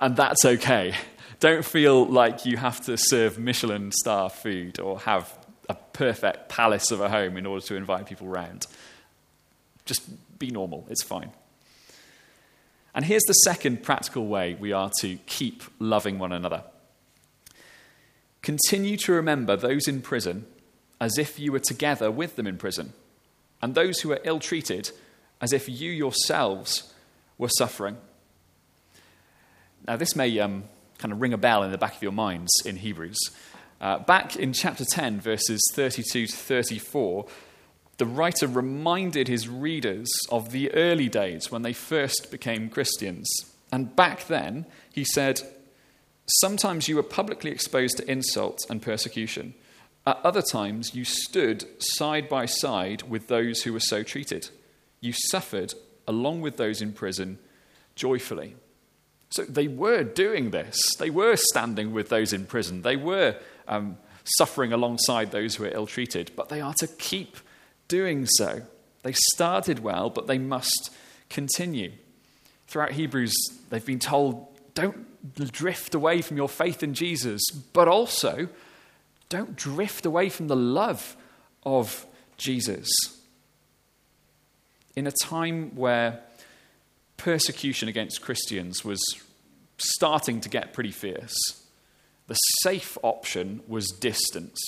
And 0.00 0.16
that's 0.16 0.44
okay. 0.44 0.94
Don't 1.40 1.64
feel 1.64 2.06
like 2.06 2.46
you 2.46 2.56
have 2.56 2.80
to 2.86 2.96
serve 2.96 3.38
Michelin 3.38 3.92
star 3.92 4.30
food 4.30 4.78
or 4.80 5.00
have 5.00 5.36
a 5.68 5.74
perfect 5.74 6.48
palace 6.48 6.90
of 6.90 7.00
a 7.00 7.08
home 7.08 7.36
in 7.36 7.46
order 7.46 7.64
to 7.66 7.76
invite 7.76 8.06
people 8.06 8.28
round. 8.28 8.66
Just 9.84 10.02
be 10.38 10.50
normal, 10.50 10.86
it's 10.88 11.02
fine. 11.02 11.32
And 12.94 13.04
here's 13.04 13.24
the 13.26 13.32
second 13.32 13.82
practical 13.82 14.26
way 14.26 14.54
we 14.54 14.72
are 14.72 14.90
to 15.00 15.16
keep 15.26 15.64
loving 15.78 16.18
one 16.18 16.32
another 16.32 16.62
Continue 18.44 18.98
to 18.98 19.12
remember 19.12 19.56
those 19.56 19.88
in 19.88 20.02
prison 20.02 20.44
as 21.00 21.16
if 21.16 21.38
you 21.40 21.50
were 21.50 21.58
together 21.58 22.10
with 22.10 22.36
them 22.36 22.46
in 22.46 22.58
prison, 22.58 22.92
and 23.62 23.74
those 23.74 24.00
who 24.00 24.12
are 24.12 24.20
ill 24.22 24.38
treated 24.38 24.90
as 25.40 25.54
if 25.54 25.66
you 25.66 25.90
yourselves 25.90 26.92
were 27.38 27.48
suffering. 27.48 27.96
Now, 29.88 29.96
this 29.96 30.14
may 30.14 30.38
um, 30.40 30.64
kind 30.98 31.10
of 31.10 31.22
ring 31.22 31.32
a 31.32 31.38
bell 31.38 31.62
in 31.62 31.72
the 31.72 31.78
back 31.78 31.96
of 31.96 32.02
your 32.02 32.12
minds 32.12 32.52
in 32.66 32.76
Hebrews. 32.76 33.18
Uh, 33.80 34.00
back 34.00 34.36
in 34.36 34.52
chapter 34.52 34.84
10, 34.84 35.22
verses 35.22 35.62
32 35.72 36.26
to 36.26 36.36
34, 36.36 37.26
the 37.96 38.06
writer 38.06 38.46
reminded 38.46 39.26
his 39.26 39.48
readers 39.48 40.10
of 40.30 40.52
the 40.52 40.70
early 40.74 41.08
days 41.08 41.50
when 41.50 41.62
they 41.62 41.72
first 41.72 42.30
became 42.30 42.68
Christians. 42.68 43.26
And 43.72 43.96
back 43.96 44.26
then, 44.26 44.66
he 44.92 45.04
said, 45.04 45.40
Sometimes 46.26 46.88
you 46.88 46.96
were 46.96 47.02
publicly 47.02 47.50
exposed 47.50 47.98
to 47.98 48.10
insult 48.10 48.58
and 48.70 48.80
persecution. 48.80 49.54
At 50.06 50.20
other 50.24 50.42
times, 50.42 50.94
you 50.94 51.04
stood 51.04 51.64
side 51.78 52.28
by 52.28 52.46
side 52.46 53.02
with 53.02 53.28
those 53.28 53.62
who 53.62 53.72
were 53.72 53.80
so 53.80 54.02
treated. 54.02 54.50
You 55.00 55.12
suffered 55.12 55.74
along 56.06 56.40
with 56.40 56.56
those 56.56 56.82
in 56.82 56.92
prison 56.92 57.38
joyfully. 57.94 58.56
So 59.30 59.44
they 59.44 59.68
were 59.68 60.04
doing 60.04 60.50
this. 60.50 60.78
They 60.98 61.10
were 61.10 61.36
standing 61.36 61.92
with 61.92 62.08
those 62.08 62.32
in 62.32 62.46
prison. 62.46 62.82
They 62.82 62.96
were 62.96 63.36
um, 63.66 63.98
suffering 64.38 64.72
alongside 64.72 65.30
those 65.30 65.56
who 65.56 65.64
were 65.64 65.70
ill 65.70 65.86
treated. 65.86 66.30
But 66.36 66.48
they 66.48 66.60
are 66.60 66.74
to 66.78 66.86
keep 66.86 67.36
doing 67.88 68.26
so. 68.26 68.62
They 69.02 69.14
started 69.34 69.80
well, 69.80 70.08
but 70.08 70.26
they 70.26 70.38
must 70.38 70.90
continue. 71.28 71.92
Throughout 72.66 72.92
Hebrews, 72.92 73.34
they've 73.70 73.84
been 73.84 73.98
told 73.98 74.46
don't 74.74 75.06
drift 75.32 75.94
away 75.94 76.20
from 76.20 76.36
your 76.36 76.48
faith 76.48 76.82
in 76.82 76.94
Jesus, 76.94 77.42
but 77.72 77.88
also 77.88 78.48
don't 79.28 79.56
drift 79.56 80.06
away 80.06 80.28
from 80.28 80.48
the 80.48 80.56
love 80.56 81.16
of 81.64 82.06
Jesus. 82.36 82.88
In 84.96 85.06
a 85.06 85.12
time 85.22 85.74
where 85.74 86.20
persecution 87.16 87.88
against 87.88 88.22
Christians 88.22 88.84
was 88.84 89.02
starting 89.78 90.40
to 90.40 90.48
get 90.48 90.72
pretty 90.72 90.92
fierce, 90.92 91.34
the 92.26 92.34
safe 92.62 92.96
option 93.02 93.60
was 93.66 93.88
distance. 93.88 94.60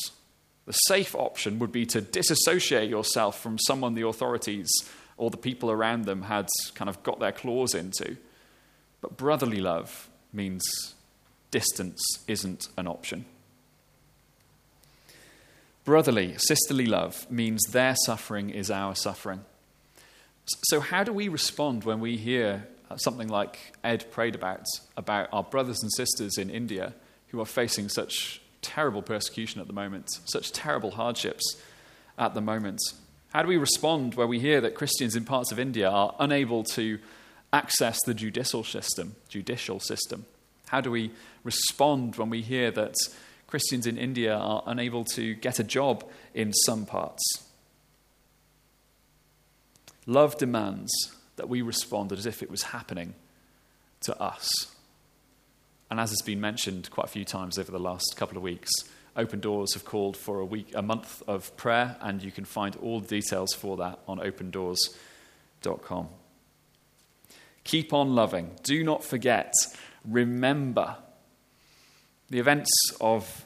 The 0.64 0.72
safe 0.72 1.14
option 1.14 1.58
would 1.60 1.70
be 1.70 1.86
to 1.86 2.00
disassociate 2.00 2.90
yourself 2.90 3.40
from 3.40 3.58
someone 3.58 3.94
the 3.94 4.06
authorities 4.06 4.68
or 5.16 5.30
the 5.30 5.36
people 5.36 5.70
around 5.70 6.06
them 6.06 6.22
had 6.22 6.48
kind 6.74 6.88
of 6.88 7.02
got 7.02 7.20
their 7.20 7.32
claws 7.32 7.74
into. 7.74 8.16
But 9.00 9.16
brotherly 9.16 9.60
love 9.60 10.08
means 10.36 10.94
distance 11.50 12.02
isn't 12.28 12.68
an 12.76 12.86
option. 12.86 13.24
Brotherly, 15.84 16.34
sisterly 16.38 16.86
love 16.86 17.30
means 17.30 17.62
their 17.70 17.94
suffering 18.04 18.50
is 18.50 18.70
our 18.70 18.94
suffering. 18.94 19.44
So, 20.64 20.80
how 20.80 21.04
do 21.04 21.12
we 21.12 21.28
respond 21.28 21.84
when 21.84 22.00
we 22.00 22.16
hear 22.16 22.66
uh, 22.90 22.96
something 22.96 23.28
like 23.28 23.58
Ed 23.82 24.10
prayed 24.10 24.34
about, 24.34 24.64
about 24.96 25.28
our 25.32 25.42
brothers 25.42 25.82
and 25.82 25.92
sisters 25.92 26.38
in 26.38 26.50
India 26.50 26.92
who 27.28 27.40
are 27.40 27.46
facing 27.46 27.88
such 27.88 28.40
terrible 28.62 29.02
persecution 29.02 29.60
at 29.60 29.68
the 29.68 29.72
moment, 29.72 30.08
such 30.26 30.52
terrible 30.52 30.92
hardships 30.92 31.56
at 32.18 32.34
the 32.34 32.40
moment? 32.40 32.80
How 33.32 33.42
do 33.42 33.48
we 33.48 33.56
respond 33.56 34.14
where 34.14 34.26
we 34.26 34.40
hear 34.40 34.60
that 34.60 34.74
Christians 34.74 35.14
in 35.14 35.24
parts 35.24 35.52
of 35.52 35.58
India 35.58 35.88
are 35.88 36.14
unable 36.18 36.64
to 36.64 36.98
access 37.56 37.98
the 38.04 38.14
judicial 38.14 38.62
system, 38.62 39.16
judicial 39.28 39.80
system? 39.80 40.26
How 40.68 40.80
do 40.80 40.90
we 40.90 41.10
respond 41.42 42.16
when 42.16 42.28
we 42.28 42.42
hear 42.42 42.70
that 42.72 42.94
Christians 43.46 43.86
in 43.86 43.96
India 43.96 44.36
are 44.36 44.62
unable 44.66 45.04
to 45.16 45.34
get 45.34 45.58
a 45.58 45.64
job 45.64 46.04
in 46.34 46.52
some 46.52 46.84
parts? 46.84 47.22
Love 50.06 50.36
demands 50.36 50.92
that 51.36 51.48
we 51.48 51.62
respond 51.62 52.12
as 52.12 52.26
if 52.26 52.42
it 52.42 52.50
was 52.50 52.62
happening 52.62 53.14
to 54.02 54.20
us. 54.20 54.48
And 55.90 55.98
as 55.98 56.10
has 56.10 56.22
been 56.22 56.40
mentioned 56.40 56.90
quite 56.90 57.06
a 57.06 57.10
few 57.10 57.24
times 57.24 57.58
over 57.58 57.72
the 57.72 57.78
last 57.78 58.16
couple 58.16 58.36
of 58.36 58.42
weeks, 58.42 58.70
Open 59.16 59.40
Doors 59.40 59.72
have 59.72 59.84
called 59.84 60.16
for 60.16 60.40
a 60.40 60.44
week, 60.44 60.72
a 60.74 60.82
month 60.82 61.22
of 61.26 61.56
prayer, 61.56 61.96
and 62.00 62.22
you 62.22 62.30
can 62.30 62.44
find 62.44 62.76
all 62.76 63.00
the 63.00 63.08
details 63.08 63.54
for 63.54 63.78
that 63.78 64.00
on 64.06 64.18
opendoors.com. 64.18 66.08
Keep 67.66 67.92
on 67.92 68.14
loving. 68.14 68.52
Do 68.62 68.82
not 68.82 69.04
forget. 69.04 69.52
Remember. 70.04 70.96
The 72.30 72.38
events 72.38 72.70
of 73.00 73.44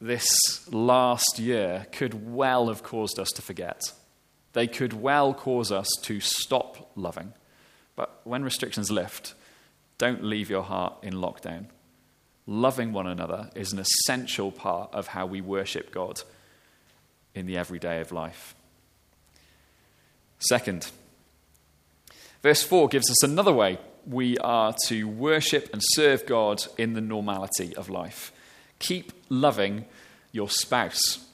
this 0.00 0.36
last 0.72 1.38
year 1.38 1.86
could 1.90 2.32
well 2.32 2.68
have 2.68 2.82
caused 2.82 3.18
us 3.18 3.30
to 3.30 3.42
forget. 3.42 3.80
They 4.52 4.66
could 4.66 4.92
well 4.92 5.34
cause 5.34 5.72
us 5.72 5.88
to 6.02 6.20
stop 6.20 6.90
loving. 6.94 7.32
But 7.96 8.20
when 8.24 8.44
restrictions 8.44 8.90
lift, 8.90 9.34
don't 9.98 10.22
leave 10.22 10.50
your 10.50 10.62
heart 10.62 10.94
in 11.02 11.14
lockdown 11.14 11.66
loving 12.50 12.92
one 12.92 13.06
another 13.06 13.48
is 13.54 13.72
an 13.72 13.78
essential 13.78 14.50
part 14.50 14.92
of 14.92 15.06
how 15.06 15.24
we 15.24 15.40
worship 15.40 15.92
God 15.92 16.20
in 17.32 17.46
the 17.46 17.56
everyday 17.56 18.00
of 18.00 18.10
life. 18.10 18.56
Second, 20.40 20.90
verse 22.42 22.62
4 22.62 22.88
gives 22.88 23.10
us 23.10 23.22
another 23.22 23.52
way 23.52 23.78
we 24.06 24.38
are 24.38 24.74
to 24.86 25.04
worship 25.04 25.70
and 25.72 25.82
serve 25.92 26.26
God 26.26 26.64
in 26.78 26.94
the 26.94 27.00
normality 27.00 27.74
of 27.76 27.90
life. 27.90 28.32
Keep 28.78 29.12
loving 29.28 29.84
your 30.32 30.48
spouse. 30.48 31.26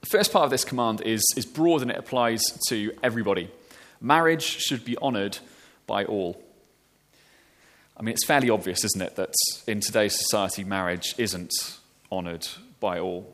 The 0.00 0.10
first 0.10 0.32
part 0.32 0.44
of 0.44 0.50
this 0.50 0.64
command 0.64 1.00
is, 1.00 1.22
is 1.36 1.46
broad 1.46 1.82
and 1.82 1.90
it 1.90 1.96
applies 1.96 2.42
to 2.68 2.92
everybody. 3.02 3.50
Marriage 4.00 4.44
should 4.44 4.84
be 4.84 4.98
honoured 4.98 5.38
by 5.86 6.04
all. 6.04 6.40
I 7.96 8.02
mean, 8.02 8.12
it's 8.12 8.26
fairly 8.26 8.50
obvious, 8.50 8.84
isn't 8.84 9.00
it, 9.00 9.16
that 9.16 9.32
in 9.66 9.80
today's 9.80 10.18
society, 10.18 10.64
marriage 10.64 11.14
isn't 11.16 11.78
honoured 12.12 12.46
by 12.80 12.98
all. 12.98 13.32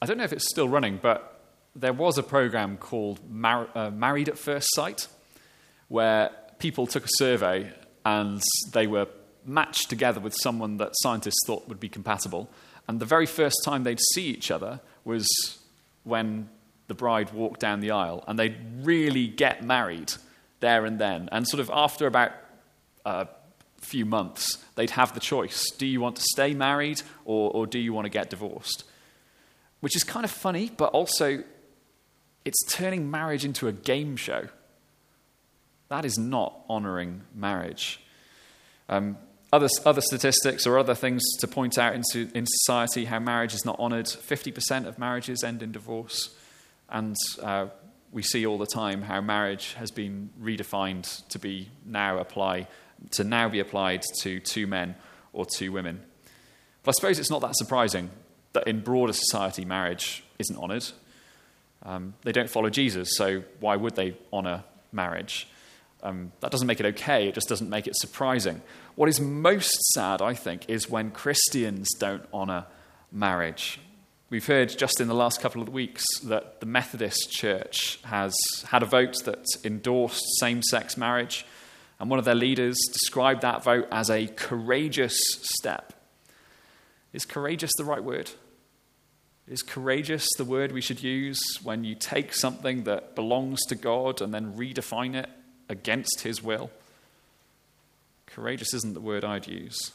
I 0.00 0.06
don't 0.06 0.16
know 0.16 0.24
if 0.24 0.32
it's 0.32 0.48
still 0.48 0.68
running, 0.68 0.98
but 1.02 1.29
there 1.74 1.92
was 1.92 2.18
a 2.18 2.22
program 2.22 2.76
called 2.76 3.20
Mar- 3.30 3.68
uh, 3.74 3.90
Married 3.90 4.28
at 4.28 4.38
First 4.38 4.68
Sight, 4.74 5.06
where 5.88 6.30
people 6.58 6.86
took 6.86 7.04
a 7.04 7.10
survey 7.18 7.72
and 8.04 8.42
they 8.72 8.86
were 8.86 9.06
matched 9.44 9.88
together 9.88 10.20
with 10.20 10.34
someone 10.40 10.76
that 10.78 10.92
scientists 11.02 11.40
thought 11.46 11.68
would 11.68 11.80
be 11.80 11.88
compatible. 11.88 12.50
And 12.88 13.00
the 13.00 13.06
very 13.06 13.26
first 13.26 13.56
time 13.64 13.84
they'd 13.84 14.00
see 14.14 14.24
each 14.24 14.50
other 14.50 14.80
was 15.04 15.26
when 16.04 16.48
the 16.88 16.94
bride 16.94 17.32
walked 17.32 17.60
down 17.60 17.80
the 17.80 17.92
aisle, 17.92 18.24
and 18.26 18.38
they'd 18.38 18.56
really 18.82 19.28
get 19.28 19.62
married 19.62 20.12
there 20.58 20.84
and 20.84 20.98
then. 20.98 21.28
And 21.30 21.46
sort 21.46 21.60
of 21.60 21.70
after 21.72 22.06
about 22.06 22.32
a 23.04 23.28
few 23.80 24.04
months, 24.04 24.58
they'd 24.74 24.90
have 24.90 25.14
the 25.14 25.20
choice 25.20 25.70
do 25.70 25.86
you 25.86 26.00
want 26.00 26.16
to 26.16 26.22
stay 26.32 26.52
married 26.52 27.02
or, 27.24 27.50
or 27.52 27.66
do 27.66 27.78
you 27.78 27.92
want 27.92 28.06
to 28.06 28.10
get 28.10 28.28
divorced? 28.28 28.84
Which 29.80 29.96
is 29.96 30.04
kind 30.04 30.24
of 30.24 30.30
funny, 30.30 30.70
but 30.76 30.92
also 30.92 31.44
it's 32.50 32.64
turning 32.64 33.08
marriage 33.08 33.44
into 33.44 33.68
a 33.68 33.72
game 33.72 34.16
show. 34.16 34.48
That 35.86 36.04
is 36.04 36.18
not 36.18 36.52
honoring 36.68 37.20
marriage. 37.32 38.00
Um, 38.88 39.18
other, 39.52 39.68
other 39.86 40.00
statistics 40.00 40.66
or 40.66 40.76
other 40.76 40.96
things 40.96 41.22
to 41.38 41.46
point 41.46 41.78
out 41.78 41.94
in, 41.94 42.02
in 42.34 42.46
society 42.46 43.04
how 43.04 43.20
marriage 43.20 43.54
is 43.54 43.64
not 43.64 43.76
honored 43.78 44.06
50% 44.06 44.88
of 44.88 44.98
marriages 44.98 45.44
end 45.44 45.62
in 45.62 45.70
divorce. 45.70 46.34
And 46.88 47.14
uh, 47.40 47.66
we 48.10 48.22
see 48.22 48.44
all 48.44 48.58
the 48.58 48.66
time 48.66 49.02
how 49.02 49.20
marriage 49.20 49.74
has 49.74 49.92
been 49.92 50.30
redefined 50.42 51.28
to 51.28 51.38
be 51.38 51.68
now 51.86 52.18
apply 52.18 52.66
to 53.12 53.22
now 53.22 53.48
be 53.48 53.60
applied 53.60 54.02
to 54.22 54.40
two 54.40 54.66
men 54.66 54.96
or 55.32 55.46
two 55.46 55.70
women. 55.70 56.00
But 56.82 56.90
I 56.90 56.94
suppose 56.98 57.20
it's 57.20 57.30
not 57.30 57.42
that 57.42 57.56
surprising 57.56 58.10
that 58.54 58.66
in 58.66 58.80
broader 58.80 59.12
society, 59.12 59.64
marriage 59.64 60.24
isn't 60.40 60.58
honoured. 60.58 60.84
Um, 61.82 62.14
they 62.22 62.32
don't 62.32 62.50
follow 62.50 62.70
Jesus, 62.70 63.10
so 63.16 63.42
why 63.58 63.76
would 63.76 63.96
they 63.96 64.16
honour 64.32 64.64
marriage? 64.92 65.48
Um, 66.02 66.32
that 66.40 66.50
doesn't 66.50 66.66
make 66.66 66.80
it 66.80 66.86
okay, 66.86 67.28
it 67.28 67.34
just 67.34 67.48
doesn't 67.48 67.68
make 67.68 67.86
it 67.86 67.96
surprising. 67.96 68.62
What 68.94 69.08
is 69.08 69.20
most 69.20 69.78
sad, 69.94 70.22
I 70.22 70.34
think, 70.34 70.68
is 70.68 70.90
when 70.90 71.10
Christians 71.10 71.88
don't 71.98 72.24
honour 72.32 72.66
marriage. 73.12 73.80
We've 74.30 74.46
heard 74.46 74.68
just 74.68 75.00
in 75.00 75.08
the 75.08 75.14
last 75.14 75.40
couple 75.40 75.60
of 75.60 75.68
weeks 75.68 76.04
that 76.24 76.60
the 76.60 76.66
Methodist 76.66 77.32
Church 77.32 77.98
has 78.04 78.34
had 78.68 78.82
a 78.82 78.86
vote 78.86 79.24
that 79.24 79.44
endorsed 79.64 80.22
same 80.38 80.62
sex 80.62 80.96
marriage. 80.96 81.44
And 81.98 82.08
one 82.08 82.18
of 82.18 82.24
their 82.24 82.36
leaders 82.36 82.76
described 82.92 83.42
that 83.42 83.64
vote 83.64 83.88
as 83.90 84.08
a 84.08 84.28
courageous 84.28 85.18
step. 85.58 85.92
Is 87.12 87.24
courageous 87.24 87.72
the 87.76 87.84
right 87.84 88.02
word? 88.02 88.30
Is 89.50 89.64
courageous 89.64 90.28
the 90.38 90.44
word 90.44 90.70
we 90.70 90.80
should 90.80 91.02
use 91.02 91.40
when 91.64 91.82
you 91.82 91.96
take 91.96 92.32
something 92.32 92.84
that 92.84 93.16
belongs 93.16 93.58
to 93.66 93.74
God 93.74 94.22
and 94.22 94.32
then 94.32 94.54
redefine 94.54 95.16
it 95.16 95.28
against 95.68 96.20
His 96.20 96.40
will? 96.40 96.70
Courageous 98.26 98.72
isn't 98.74 98.94
the 98.94 99.00
word 99.00 99.24
I'd 99.24 99.48
use. 99.48 99.90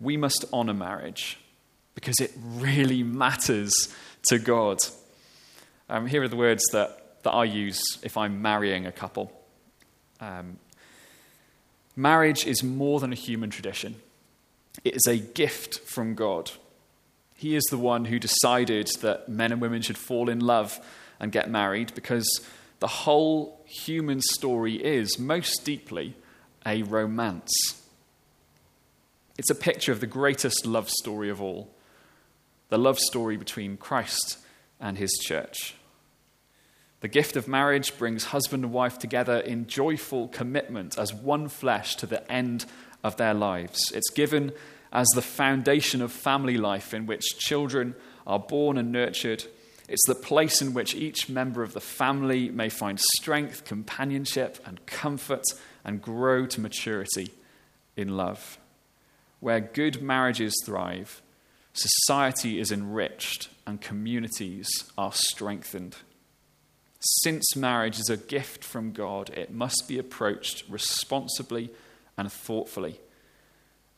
We 0.00 0.16
must 0.16 0.44
honor 0.52 0.74
marriage 0.74 1.38
because 1.94 2.16
it 2.18 2.32
really 2.36 3.04
matters 3.04 3.94
to 4.28 4.40
God. 4.40 4.78
Um, 5.88 6.08
here 6.08 6.24
are 6.24 6.28
the 6.28 6.34
words 6.34 6.64
that, 6.72 7.22
that 7.22 7.30
I 7.30 7.44
use 7.44 7.80
if 8.02 8.16
I'm 8.16 8.42
marrying 8.42 8.86
a 8.86 8.92
couple. 8.92 9.30
Um, 10.20 10.58
marriage 11.94 12.44
is 12.44 12.64
more 12.64 12.98
than 12.98 13.12
a 13.12 13.16
human 13.16 13.50
tradition, 13.50 13.94
it 14.82 14.96
is 14.96 15.06
a 15.06 15.16
gift 15.16 15.78
from 15.78 16.16
God. 16.16 16.50
He 17.40 17.56
is 17.56 17.64
the 17.70 17.78
one 17.78 18.04
who 18.04 18.18
decided 18.18 18.90
that 19.00 19.30
men 19.30 19.50
and 19.50 19.62
women 19.62 19.80
should 19.80 19.96
fall 19.96 20.28
in 20.28 20.40
love 20.40 20.78
and 21.18 21.32
get 21.32 21.48
married 21.48 21.90
because 21.94 22.28
the 22.80 22.86
whole 22.86 23.62
human 23.64 24.20
story 24.20 24.74
is 24.74 25.18
most 25.18 25.64
deeply 25.64 26.14
a 26.66 26.82
romance. 26.82 27.50
It's 29.38 29.48
a 29.48 29.54
picture 29.54 29.90
of 29.90 30.00
the 30.00 30.06
greatest 30.06 30.66
love 30.66 30.90
story 30.90 31.30
of 31.30 31.40
all 31.40 31.70
the 32.68 32.76
love 32.76 32.98
story 32.98 33.38
between 33.38 33.78
Christ 33.78 34.36
and 34.78 34.98
his 34.98 35.10
church. 35.22 35.76
The 37.00 37.08
gift 37.08 37.36
of 37.36 37.48
marriage 37.48 37.96
brings 37.96 38.24
husband 38.24 38.64
and 38.64 38.72
wife 38.74 38.98
together 38.98 39.38
in 39.38 39.66
joyful 39.66 40.28
commitment 40.28 40.98
as 40.98 41.14
one 41.14 41.48
flesh 41.48 41.96
to 41.96 42.06
the 42.06 42.30
end 42.30 42.66
of 43.02 43.16
their 43.16 43.32
lives. 43.32 43.80
It's 43.94 44.10
given 44.10 44.52
as 44.92 45.06
the 45.14 45.22
foundation 45.22 46.02
of 46.02 46.12
family 46.12 46.56
life 46.56 46.92
in 46.92 47.06
which 47.06 47.38
children 47.38 47.94
are 48.26 48.38
born 48.38 48.76
and 48.76 48.92
nurtured. 48.92 49.44
It's 49.88 50.06
the 50.06 50.14
place 50.14 50.62
in 50.62 50.74
which 50.74 50.94
each 50.94 51.28
member 51.28 51.62
of 51.62 51.72
the 51.72 51.80
family 51.80 52.48
may 52.48 52.68
find 52.68 53.00
strength, 53.16 53.64
companionship, 53.64 54.58
and 54.64 54.84
comfort 54.86 55.44
and 55.84 56.02
grow 56.02 56.46
to 56.46 56.60
maturity 56.60 57.30
in 57.96 58.16
love. 58.16 58.58
Where 59.40 59.60
good 59.60 60.02
marriages 60.02 60.54
thrive, 60.64 61.22
society 61.72 62.60
is 62.60 62.70
enriched 62.70 63.48
and 63.66 63.80
communities 63.80 64.68
are 64.98 65.12
strengthened. 65.12 65.96
Since 67.00 67.56
marriage 67.56 67.98
is 67.98 68.10
a 68.10 68.16
gift 68.16 68.62
from 68.62 68.92
God, 68.92 69.30
it 69.30 69.50
must 69.50 69.86
be 69.88 69.98
approached 69.98 70.64
responsibly 70.68 71.70
and 72.18 72.30
thoughtfully. 72.30 73.00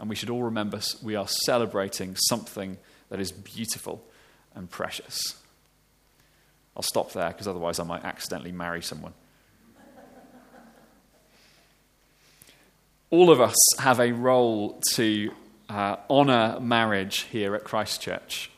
And 0.03 0.09
we 0.09 0.17
should 0.17 0.31
all 0.31 0.43
remember 0.43 0.81
we 1.01 1.15
are 1.15 1.29
celebrating 1.29 2.17
something 2.17 2.77
that 3.09 3.21
is 3.21 3.31
beautiful 3.31 4.05
and 4.53 4.69
precious. 4.69 5.17
I'll 6.77 6.83
stop 6.83 7.12
there 7.12 7.29
because 7.29 7.47
otherwise 7.47 7.79
I 7.79 7.85
might 7.85 8.05
accidentally 8.05 8.51
marry 8.51 8.83
someone. 8.83 9.12
All 13.11 13.31
of 13.31 13.41
us 13.41 13.55
have 13.79 14.01
a 14.01 14.11
role 14.11 14.81
to 14.95 15.31
uh, 15.69 15.97
honour 16.11 16.59
marriage 16.59 17.21
here 17.31 17.55
at 17.55 17.62
Christchurch. 17.62 18.51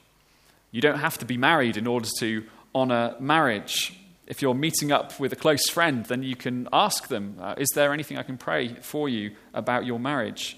You 0.70 0.80
don't 0.80 1.00
have 1.00 1.18
to 1.18 1.26
be 1.26 1.36
married 1.36 1.76
in 1.76 1.86
order 1.86 2.08
to 2.20 2.44
honour 2.74 3.16
marriage. 3.20 3.92
If 4.26 4.40
you're 4.40 4.54
meeting 4.54 4.92
up 4.92 5.20
with 5.20 5.34
a 5.34 5.36
close 5.36 5.68
friend, 5.68 6.06
then 6.06 6.22
you 6.22 6.36
can 6.36 6.70
ask 6.72 7.08
them, 7.08 7.36
uh, 7.38 7.54
Is 7.58 7.68
there 7.74 7.92
anything 7.92 8.16
I 8.16 8.22
can 8.22 8.38
pray 8.38 8.76
for 8.80 9.10
you 9.10 9.32
about 9.52 9.84
your 9.84 10.00
marriage? 10.00 10.56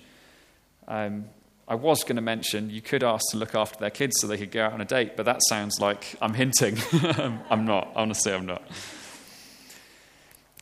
Um, 0.88 1.26
I 1.68 1.74
was 1.74 2.04
going 2.04 2.16
to 2.16 2.22
mention 2.22 2.70
you 2.70 2.80
could 2.80 3.02
ask 3.02 3.24
to 3.32 3.38
look 3.38 3.54
after 3.56 3.80
their 3.80 3.90
kids 3.90 4.16
so 4.20 4.28
they 4.28 4.38
could 4.38 4.52
go 4.52 4.64
out 4.64 4.72
on 4.72 4.80
a 4.80 4.84
date, 4.84 5.16
but 5.16 5.26
that 5.26 5.40
sounds 5.48 5.80
like 5.80 6.14
I'm 6.22 6.34
hinting. 6.34 6.78
I'm 7.50 7.64
not. 7.64 7.92
Honestly, 7.96 8.32
I'm 8.32 8.46
not. 8.46 8.62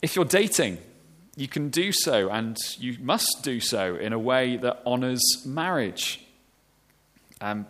If 0.01 0.17
you're 0.17 0.25
dating, 0.25 0.79
you 1.37 1.47
can 1.47 1.69
do 1.69 1.93
so, 1.93 2.31
and 2.31 2.57
you 2.79 2.97
must 3.01 3.41
do 3.43 3.61
so 3.61 3.97
in 3.97 4.13
a 4.13 4.19
way 4.19 4.57
that 4.57 4.83
honours 4.87 5.23
marriage. 5.45 6.25
Um, 7.41 7.67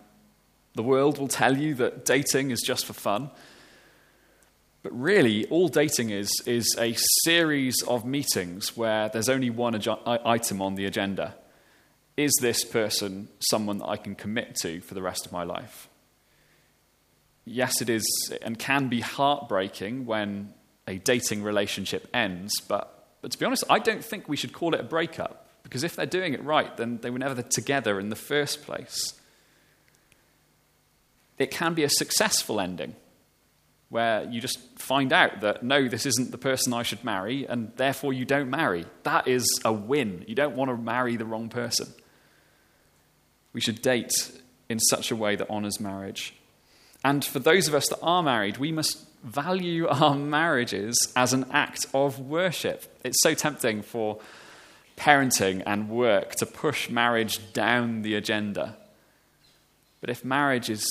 the 0.74 0.82
world 0.82 1.18
will 1.18 1.28
tell 1.28 1.56
you 1.56 1.74
that 1.74 2.04
dating 2.04 2.50
is 2.50 2.60
just 2.60 2.86
for 2.86 2.92
fun. 2.92 3.30
But 4.84 4.92
really, 5.00 5.46
all 5.46 5.68
dating 5.68 6.10
is, 6.10 6.30
is 6.46 6.76
a 6.78 6.94
series 7.24 7.82
of 7.88 8.04
meetings 8.04 8.76
where 8.76 9.08
there's 9.08 9.28
only 9.28 9.50
one 9.50 9.80
item 10.06 10.60
on 10.60 10.74
the 10.74 10.84
agenda. 10.84 11.34
Is 12.16 12.32
this 12.40 12.64
person 12.64 13.28
someone 13.40 13.78
that 13.78 13.88
I 13.88 13.96
can 13.96 14.14
commit 14.14 14.54
to 14.62 14.80
for 14.80 14.94
the 14.94 15.02
rest 15.02 15.26
of 15.26 15.32
my 15.32 15.42
life? 15.42 15.88
Yes, 17.44 17.82
it 17.82 17.90
is 17.90 18.04
and 18.42 18.58
can 18.58 18.88
be 18.88 19.00
heartbreaking 19.00 20.06
when 20.06 20.54
a 20.86 20.98
dating 20.98 21.42
relationship 21.42 22.08
ends, 22.14 22.52
but, 22.68 23.08
but 23.20 23.30
to 23.32 23.38
be 23.38 23.44
honest, 23.44 23.64
I 23.68 23.78
don't 23.78 24.04
think 24.04 24.28
we 24.28 24.36
should 24.36 24.52
call 24.52 24.74
it 24.74 24.80
a 24.80 24.84
breakup 24.84 25.48
because 25.62 25.82
if 25.82 25.96
they're 25.96 26.06
doing 26.06 26.34
it 26.34 26.44
right, 26.44 26.74
then 26.76 26.98
they 26.98 27.10
were 27.10 27.18
never 27.18 27.42
together 27.42 27.98
in 27.98 28.10
the 28.10 28.16
first 28.16 28.62
place. 28.62 29.14
It 31.38 31.50
can 31.50 31.74
be 31.74 31.82
a 31.82 31.88
successful 31.88 32.60
ending 32.60 32.94
where 33.88 34.24
you 34.30 34.40
just 34.40 34.58
find 34.78 35.12
out 35.12 35.40
that 35.40 35.62
no, 35.62 35.88
this 35.88 36.06
isn't 36.06 36.30
the 36.30 36.38
person 36.38 36.72
I 36.72 36.82
should 36.82 37.04
marry, 37.04 37.46
and 37.46 37.72
therefore 37.76 38.12
you 38.12 38.24
don't 38.24 38.50
marry. 38.50 38.86
That 39.02 39.26
is 39.26 39.60
a 39.64 39.72
win. 39.72 40.24
You 40.26 40.34
don't 40.34 40.56
want 40.56 40.70
to 40.70 40.76
marry 40.76 41.16
the 41.16 41.24
wrong 41.24 41.48
person. 41.48 41.92
We 43.54 43.62
should 43.62 43.80
date 43.80 44.12
in 44.68 44.78
such 44.78 45.10
a 45.10 45.16
way 45.16 45.36
that 45.36 45.48
honors 45.48 45.80
marriage. 45.80 46.34
And 47.02 47.24
for 47.24 47.38
those 47.38 47.68
of 47.68 47.74
us 47.74 47.88
that 47.88 48.00
are 48.02 48.22
married, 48.22 48.58
we 48.58 48.72
must 48.72 49.06
value 49.22 49.86
our 49.88 50.14
marriages 50.14 50.96
as 51.16 51.32
an 51.32 51.46
act 51.50 51.86
of 51.94 52.18
worship. 52.20 52.84
It's 53.04 53.22
so 53.22 53.32
tempting 53.32 53.80
for 53.82 54.20
parenting 54.96 55.62
and 55.66 55.88
work 55.88 56.34
to 56.36 56.46
push 56.46 56.90
marriage 56.90 57.52
down 57.52 58.02
the 58.02 58.14
agenda. 58.14 58.76
But 60.00 60.10
if 60.10 60.24
marriage 60.24 60.68
is 60.68 60.86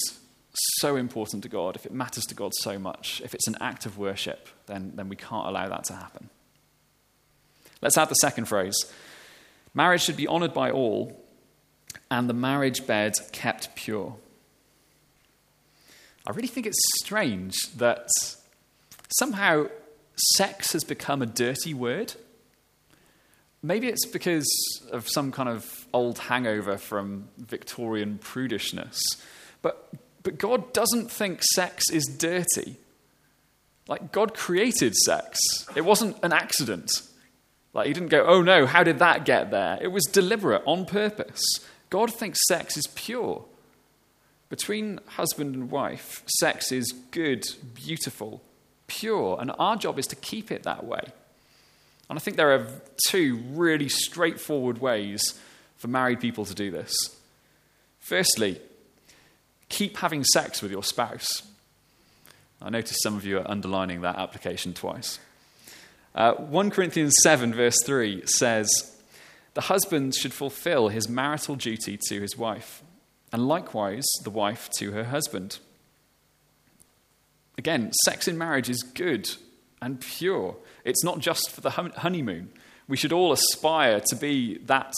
so 0.79 0.95
important 0.95 1.43
to 1.43 1.49
God, 1.49 1.75
if 1.75 1.85
it 1.85 1.93
matters 1.93 2.25
to 2.25 2.35
God 2.35 2.51
so 2.59 2.77
much, 2.77 3.21
if 3.23 3.33
it's 3.33 3.47
an 3.47 3.57
act 3.61 3.85
of 3.85 3.97
worship, 3.97 4.47
then, 4.65 4.93
then 4.95 5.09
we 5.09 5.15
can't 5.15 5.47
allow 5.47 5.67
that 5.69 5.83
to 5.85 5.93
happen. 5.93 6.29
Let's 7.81 7.97
add 7.97 8.09
the 8.09 8.15
second 8.15 8.45
phrase. 8.45 8.75
Marriage 9.73 10.01
should 10.01 10.17
be 10.17 10.27
honored 10.27 10.53
by 10.53 10.71
all, 10.71 11.22
and 12.09 12.29
the 12.29 12.33
marriage 12.33 12.85
bed 12.85 13.13
kept 13.31 13.75
pure. 13.75 14.15
I 16.25 16.31
really 16.31 16.47
think 16.47 16.65
it's 16.65 16.79
strange 17.03 17.55
that 17.77 18.07
somehow 19.17 19.67
sex 20.35 20.73
has 20.73 20.83
become 20.83 21.21
a 21.21 21.25
dirty 21.25 21.73
word. 21.73 22.13
Maybe 23.61 23.87
it's 23.87 24.05
because 24.05 24.47
of 24.91 25.07
some 25.09 25.31
kind 25.31 25.49
of 25.49 25.87
old 25.93 26.19
hangover 26.19 26.77
from 26.77 27.29
Victorian 27.37 28.19
prudishness. 28.21 28.99
But, 29.61 29.89
but 30.21 30.37
God 30.37 30.73
doesn't 30.73 31.11
think 31.11 31.41
sex 31.55 31.89
is 31.89 32.05
dirty. 32.05 32.77
Like, 33.87 34.11
God 34.11 34.33
created 34.33 34.95
sex, 34.95 35.37
it 35.75 35.81
wasn't 35.81 36.17
an 36.23 36.31
accident. 36.31 36.89
Like, 37.73 37.87
He 37.87 37.93
didn't 37.93 38.09
go, 38.09 38.25
oh 38.25 38.41
no, 38.41 38.65
how 38.65 38.83
did 38.83 38.99
that 38.99 39.25
get 39.25 39.51
there? 39.51 39.77
It 39.81 39.87
was 39.87 40.03
deliberate, 40.05 40.63
on 40.65 40.85
purpose. 40.85 41.41
God 41.93 42.11
thinks 42.11 42.39
sex 42.47 42.75
is 42.75 42.87
pure. 42.87 43.45
Between 44.49 44.99
husband 45.09 45.53
and 45.53 45.69
wife, 45.69 46.23
sex 46.39 46.71
is 46.71 46.91
good, 47.11 47.45
beautiful, 47.75 48.41
pure, 48.87 49.37
and 49.39 49.51
our 49.59 49.75
job 49.75 49.99
is 49.99 50.07
to 50.07 50.15
keep 50.15 50.51
it 50.51 50.63
that 50.63 50.85
way. 50.85 51.03
And 52.09 52.17
I 52.17 52.19
think 52.19 52.35
there 52.35 52.51
are 52.51 52.65
two 53.09 53.43
really 53.51 53.89
straightforward 53.89 54.79
ways 54.79 55.39
for 55.77 55.87
married 55.87 56.19
people 56.19 56.45
to 56.45 56.55
do 56.55 56.71
this. 56.71 56.95
Firstly, 57.99 58.59
keep 59.69 59.97
having 59.97 60.23
sex 60.23 60.63
with 60.63 60.71
your 60.71 60.83
spouse. 60.83 61.43
I 62.59 62.71
notice 62.71 62.97
some 63.03 63.15
of 63.15 63.23
you 63.23 63.37
are 63.37 63.51
underlining 63.51 64.01
that 64.01 64.17
application 64.17 64.73
twice. 64.73 65.19
Uh, 66.15 66.33
1 66.33 66.71
Corinthians 66.71 67.13
7, 67.21 67.53
verse 67.53 67.77
3 67.83 68.23
says, 68.25 68.92
the 69.53 69.61
husband 69.61 70.15
should 70.15 70.33
fulfill 70.33 70.89
his 70.89 71.07
marital 71.07 71.55
duty 71.55 71.97
to 72.07 72.21
his 72.21 72.37
wife, 72.37 72.83
and 73.31 73.47
likewise 73.47 74.05
the 74.23 74.29
wife 74.29 74.69
to 74.77 74.91
her 74.91 75.05
husband. 75.05 75.59
Again, 77.57 77.91
sex 78.05 78.27
in 78.27 78.37
marriage 78.37 78.69
is 78.69 78.81
good 78.81 79.29
and 79.81 79.99
pure. 79.99 80.55
It's 80.85 81.03
not 81.03 81.19
just 81.19 81.51
for 81.51 81.61
the 81.61 81.69
honeymoon. 81.69 82.49
We 82.87 82.97
should 82.97 83.13
all 83.13 83.31
aspire 83.31 83.99
to 84.07 84.15
be 84.15 84.57
that 84.65 84.93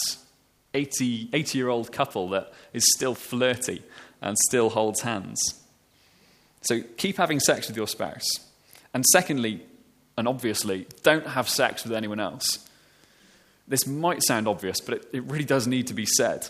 80, 0.73 1.29
80 1.33 1.57
year 1.57 1.69
old 1.69 1.91
couple 1.91 2.29
that 2.29 2.51
is 2.73 2.83
still 2.95 3.15
flirty 3.15 3.83
and 4.21 4.37
still 4.47 4.69
holds 4.69 5.01
hands. 5.01 5.39
So 6.61 6.81
keep 6.97 7.17
having 7.17 7.39
sex 7.39 7.67
with 7.67 7.77
your 7.77 7.87
spouse. 7.87 8.27
And 8.93 9.05
secondly, 9.11 9.61
and 10.17 10.27
obviously, 10.27 10.87
don't 11.03 11.27
have 11.27 11.49
sex 11.49 11.83
with 11.83 11.93
anyone 11.93 12.19
else. 12.19 12.64
This 13.67 13.87
might 13.87 14.23
sound 14.23 14.47
obvious, 14.47 14.79
but 14.79 14.95
it, 14.95 15.07
it 15.13 15.23
really 15.23 15.45
does 15.45 15.67
need 15.67 15.87
to 15.87 15.93
be 15.93 16.05
said. 16.05 16.47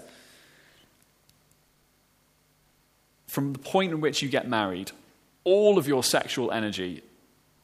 From 3.28 3.54
the 3.54 3.60
point 3.60 3.91
in 3.91 4.01
which 4.01 4.21
you 4.21 4.30
get 4.30 4.47
married, 4.47 4.91
all 5.43 5.78
of 5.78 5.88
your 5.88 6.04
sexual 6.04 6.51
energy 6.51 7.04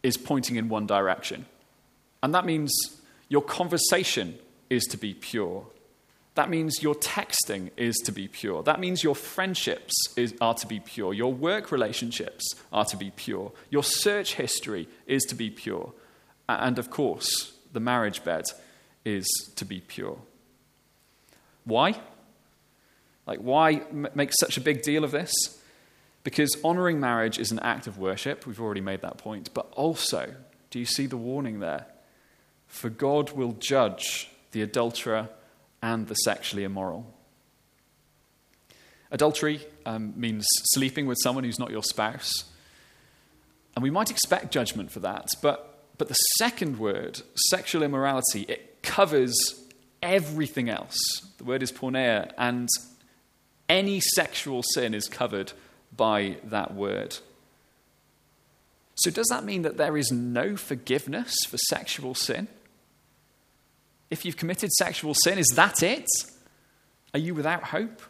is 0.03 0.17
pointing 0.17 0.55
in 0.55 0.69
one 0.69 0.85
direction. 0.85 1.45
And 2.23 2.33
that 2.33 2.45
means 2.45 2.71
your 3.29 3.41
conversation 3.41 4.37
is 4.69 4.83
to 4.85 4.97
be 4.97 5.13
pure. 5.13 5.65
That 6.35 6.49
means 6.49 6.81
your 6.81 6.95
texting 6.95 7.71
is 7.75 7.95
to 8.05 8.11
be 8.11 8.27
pure. 8.27 8.63
That 8.63 8.79
means 8.79 9.03
your 9.03 9.15
friendships 9.15 9.93
is, 10.15 10.33
are 10.39 10.53
to 10.53 10.67
be 10.67 10.79
pure. 10.79 11.13
Your 11.13 11.33
work 11.33 11.71
relationships 11.71 12.55
are 12.71 12.85
to 12.85 12.95
be 12.95 13.11
pure. 13.11 13.51
Your 13.69 13.83
search 13.83 14.35
history 14.35 14.87
is 15.07 15.23
to 15.23 15.35
be 15.35 15.49
pure. 15.49 15.91
And 16.47 16.79
of 16.79 16.89
course, 16.89 17.53
the 17.73 17.79
marriage 17.79 18.23
bed 18.23 18.45
is 19.05 19.27
to 19.55 19.65
be 19.65 19.79
pure. 19.81 20.17
Why? 21.65 21.99
Like, 23.27 23.39
why 23.39 23.81
make 23.91 24.31
such 24.39 24.57
a 24.57 24.61
big 24.61 24.81
deal 24.81 25.03
of 25.03 25.11
this? 25.11 25.31
Because 26.23 26.55
honoring 26.63 26.99
marriage 26.99 27.39
is 27.39 27.51
an 27.51 27.59
act 27.59 27.87
of 27.87 27.97
worship. 27.97 28.45
We've 28.45 28.61
already 28.61 28.81
made 28.81 29.01
that 29.01 29.17
point. 29.17 29.53
But 29.53 29.71
also, 29.75 30.33
do 30.69 30.79
you 30.79 30.85
see 30.85 31.05
the 31.05 31.17
warning 31.17 31.59
there? 31.59 31.85
For 32.67 32.89
God 32.89 33.31
will 33.31 33.53
judge 33.53 34.29
the 34.51 34.61
adulterer 34.61 35.29
and 35.81 36.07
the 36.07 36.15
sexually 36.15 36.63
immoral. 36.63 37.11
Adultery 39.11 39.61
um, 39.85 40.13
means 40.15 40.45
sleeping 40.73 41.05
with 41.05 41.17
someone 41.21 41.43
who's 41.43 41.59
not 41.59 41.71
your 41.71 41.83
spouse. 41.83 42.31
And 43.75 43.83
we 43.83 43.89
might 43.89 44.11
expect 44.11 44.51
judgment 44.51 44.91
for 44.91 44.99
that. 45.01 45.29
But, 45.41 45.85
but 45.97 46.07
the 46.07 46.15
second 46.37 46.79
word, 46.79 47.21
sexual 47.49 47.83
immorality, 47.83 48.41
it 48.47 48.70
covers 48.83 49.33
everything 50.01 50.69
else. 50.69 50.97
The 51.37 51.43
word 51.43 51.63
is 51.63 51.71
porneia, 51.71 52.31
and 52.37 52.67
any 53.69 53.99
sexual 53.99 54.63
sin 54.73 54.93
is 54.93 55.07
covered 55.07 55.53
by 55.95 56.37
that 56.45 56.73
word. 56.73 57.17
So, 58.95 59.09
does 59.09 59.27
that 59.27 59.45
mean 59.45 59.63
that 59.63 59.77
there 59.77 59.97
is 59.97 60.11
no 60.11 60.55
forgiveness 60.55 61.33
for 61.47 61.57
sexual 61.57 62.13
sin? 62.13 62.47
If 64.09 64.25
you've 64.25 64.37
committed 64.37 64.71
sexual 64.73 65.15
sin, 65.23 65.39
is 65.39 65.47
that 65.55 65.81
it? 65.81 66.07
Are 67.13 67.19
you 67.19 67.33
without 67.33 67.63
hope? 67.63 68.01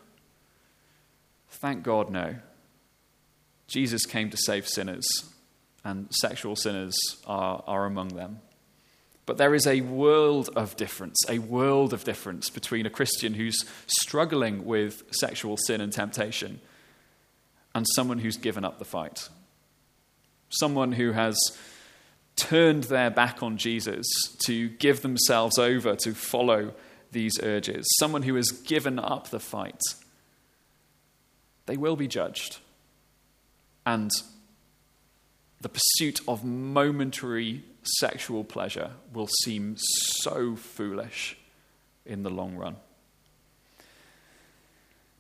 Thank 1.49 1.83
God, 1.83 2.09
no. 2.09 2.35
Jesus 3.67 4.05
came 4.05 4.29
to 4.31 4.37
save 4.37 4.67
sinners, 4.67 5.05
and 5.85 6.07
sexual 6.11 6.55
sinners 6.55 6.95
are, 7.25 7.63
are 7.67 7.85
among 7.85 8.09
them. 8.09 8.39
But 9.25 9.37
there 9.37 9.53
is 9.53 9.67
a 9.67 9.81
world 9.81 10.49
of 10.55 10.75
difference, 10.75 11.17
a 11.29 11.39
world 11.39 11.93
of 11.93 12.03
difference 12.03 12.49
between 12.49 12.85
a 12.85 12.89
Christian 12.89 13.35
who's 13.35 13.65
struggling 13.87 14.65
with 14.65 15.03
sexual 15.11 15.57
sin 15.57 15.79
and 15.79 15.93
temptation 15.93 16.59
and 17.73 17.85
someone 17.95 18.19
who's 18.19 18.37
given 18.37 18.65
up 18.65 18.79
the 18.79 18.85
fight. 18.85 19.29
Someone 20.49 20.91
who 20.93 21.11
has 21.11 21.37
turned 22.35 22.85
their 22.85 23.09
back 23.09 23.43
on 23.43 23.57
Jesus 23.57 24.07
to 24.45 24.69
give 24.69 25.01
themselves 25.01 25.57
over 25.57 25.95
to 25.97 26.13
follow 26.13 26.73
these 27.11 27.39
urges. 27.41 27.87
Someone 27.99 28.23
who 28.23 28.35
has 28.35 28.51
given 28.51 28.97
up 28.97 29.29
the 29.29 29.39
fight. 29.39 29.79
They 31.67 31.77
will 31.77 31.95
be 31.95 32.07
judged. 32.07 32.57
And 33.85 34.11
the 35.61 35.69
pursuit 35.69 36.19
of 36.27 36.43
momentary 36.43 37.63
sexual 37.83 38.43
pleasure 38.43 38.91
will 39.13 39.29
seem 39.43 39.75
so 39.77 40.55
foolish 40.55 41.37
in 42.05 42.23
the 42.23 42.29
long 42.29 42.55
run. 42.55 42.75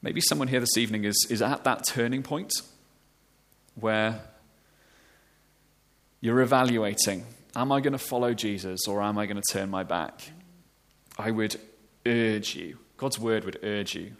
Maybe 0.01 0.21
someone 0.21 0.47
here 0.47 0.59
this 0.59 0.77
evening 0.77 1.03
is, 1.03 1.27
is 1.29 1.41
at 1.41 1.63
that 1.63 1.85
turning 1.85 2.23
point 2.23 2.51
where 3.75 4.21
you're 6.19 6.41
evaluating 6.41 7.25
Am 7.53 7.71
I 7.71 7.81
going 7.81 7.91
to 7.91 7.99
follow 7.99 8.33
Jesus 8.33 8.87
or 8.87 9.01
am 9.01 9.17
I 9.17 9.25
going 9.25 9.41
to 9.41 9.53
turn 9.53 9.69
my 9.69 9.83
back? 9.83 10.21
I 11.17 11.31
would 11.31 11.59
urge 12.05 12.55
you, 12.55 12.77
God's 12.95 13.19
word 13.19 13.43
would 13.43 13.59
urge 13.61 13.93
you, 13.93 14.13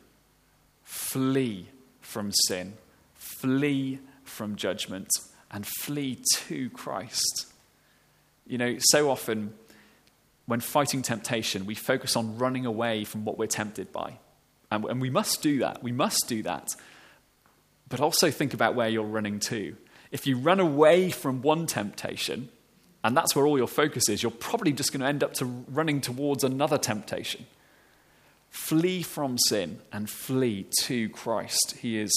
flee 0.84 1.70
from 2.02 2.32
sin, 2.48 2.74
flee 3.16 4.00
from 4.26 4.58
judgment, 4.58 5.08
and 5.50 5.66
flee 5.66 6.20
to 6.40 6.70
Christ. 6.72 7.51
You 8.46 8.58
know, 8.58 8.76
so 8.80 9.10
often 9.10 9.54
when 10.46 10.60
fighting 10.60 11.02
temptation, 11.02 11.66
we 11.66 11.76
focus 11.76 12.16
on 12.16 12.38
running 12.38 12.66
away 12.66 13.04
from 13.04 13.24
what 13.24 13.38
we're 13.38 13.48
tempted 13.48 13.92
by. 13.92 14.18
And, 14.70 14.86
and 14.86 15.02
we 15.02 15.10
must 15.10 15.42
do 15.42 15.60
that. 15.60 15.84
We 15.84 15.92
must 15.92 16.26
do 16.28 16.44
that. 16.44 16.70
But 17.90 18.00
also 18.00 18.32
think 18.32 18.54
about 18.54 18.76
where 18.76 18.90
you're 18.90 19.04
running 19.04 19.40
to. 19.42 19.76
If 20.12 20.28
you 20.28 20.38
run 20.38 20.60
away 20.60 21.10
from 21.10 21.42
one 21.42 21.68
temptation, 21.68 22.50
and 23.04 23.16
that's 23.16 23.36
where 23.36 23.46
all 23.46 23.58
your 23.58 23.68
focus 23.68 24.10
is, 24.10 24.22
you're 24.22 24.32
probably 24.32 24.74
just 24.74 24.92
going 24.92 25.02
to 25.02 25.08
end 25.08 25.24
up 25.24 25.34
to 25.36 25.46
running 25.46 26.02
towards 26.02 26.44
another 26.44 26.78
temptation. 26.78 27.46
Flee 28.50 29.02
from 29.02 29.38
sin 29.38 29.80
and 29.92 30.10
flee 30.10 30.68
to 30.82 31.10
Christ. 31.10 31.76
He 31.80 31.98
is 31.98 32.12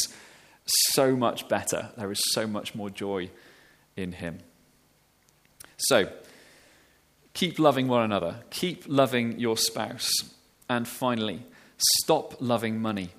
so 0.66 1.14
much 1.16 1.48
better. 1.48 1.90
There 1.96 2.10
is 2.10 2.20
so 2.32 2.46
much 2.46 2.74
more 2.74 2.90
joy 2.90 3.30
in 3.96 4.12
him. 4.12 4.40
So, 5.76 6.10
keep 7.32 7.58
loving 7.58 7.88
one 7.88 8.02
another, 8.02 8.36
keep 8.50 8.84
loving 8.86 9.38
your 9.38 9.56
spouse, 9.56 10.10
and 10.68 10.86
finally, 10.86 11.44
Stop 12.02 12.36
loving 12.40 12.80
money. 12.80 13.10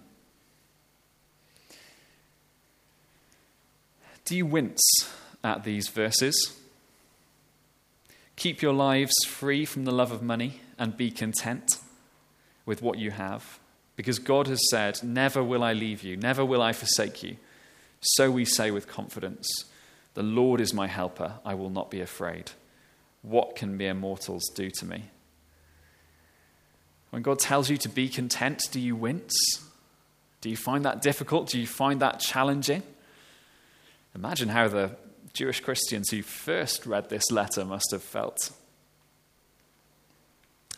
Do 4.24 4.36
you 4.36 4.46
wince 4.46 4.82
at 5.44 5.64
these 5.64 5.88
verses? 5.90 6.58
Keep 8.36 8.62
your 8.62 8.74
lives 8.74 9.14
free 9.28 9.66
from 9.66 9.86
the 9.86 9.92
love 9.92 10.12
of 10.12 10.24
money 10.24 10.62
and 10.80 10.98
be 10.98 11.12
content 11.12 11.78
with 12.66 12.82
what 12.82 12.98
you 12.98 13.12
have. 13.12 13.60
Because 13.96 14.20
God 14.20 14.48
has 14.48 14.60
said, 14.70 15.04
Never 15.04 15.44
will 15.44 15.64
I 15.64 15.74
leave 15.74 16.04
you, 16.04 16.18
never 16.18 16.44
will 16.44 16.62
I 16.62 16.74
forsake 16.74 17.24
you. 17.24 17.38
So 18.02 18.30
we 18.32 18.46
say 18.46 18.72
with 18.72 18.88
confidence, 18.88 19.48
The 20.16 20.24
Lord 20.24 20.62
is 20.62 20.74
my 20.74 20.88
helper, 20.88 21.34
I 21.46 21.54
will 21.54 21.70
not 21.70 21.92
be 21.92 22.02
afraid. 22.02 22.52
What 23.22 23.56
can 23.56 23.78
mere 23.78 23.94
mortals 23.94 24.50
do 24.56 24.72
to 24.72 24.86
me? 24.86 25.06
When 27.12 27.22
God 27.22 27.40
tells 27.40 27.70
you 27.70 27.78
to 27.78 27.90
be 27.90 28.10
content, 28.10 28.64
do 28.72 28.80
you 28.80 28.96
wince? 28.96 29.36
Do 30.42 30.50
you 30.50 30.58
find 30.58 30.86
that 30.86 31.02
difficult? 31.02 31.50
Do 31.50 31.60
you 31.60 31.68
find 31.68 32.02
that 32.02 32.20
challenging? 32.20 32.84
Imagine 34.14 34.50
how 34.50 34.68
the 34.68 34.92
Jewish 35.34 35.60
Christians 35.60 36.10
who 36.10 36.22
first 36.22 36.86
read 36.86 37.10
this 37.10 37.30
letter 37.30 37.66
must 37.66 37.92
have 37.92 38.04
felt. 38.04 38.52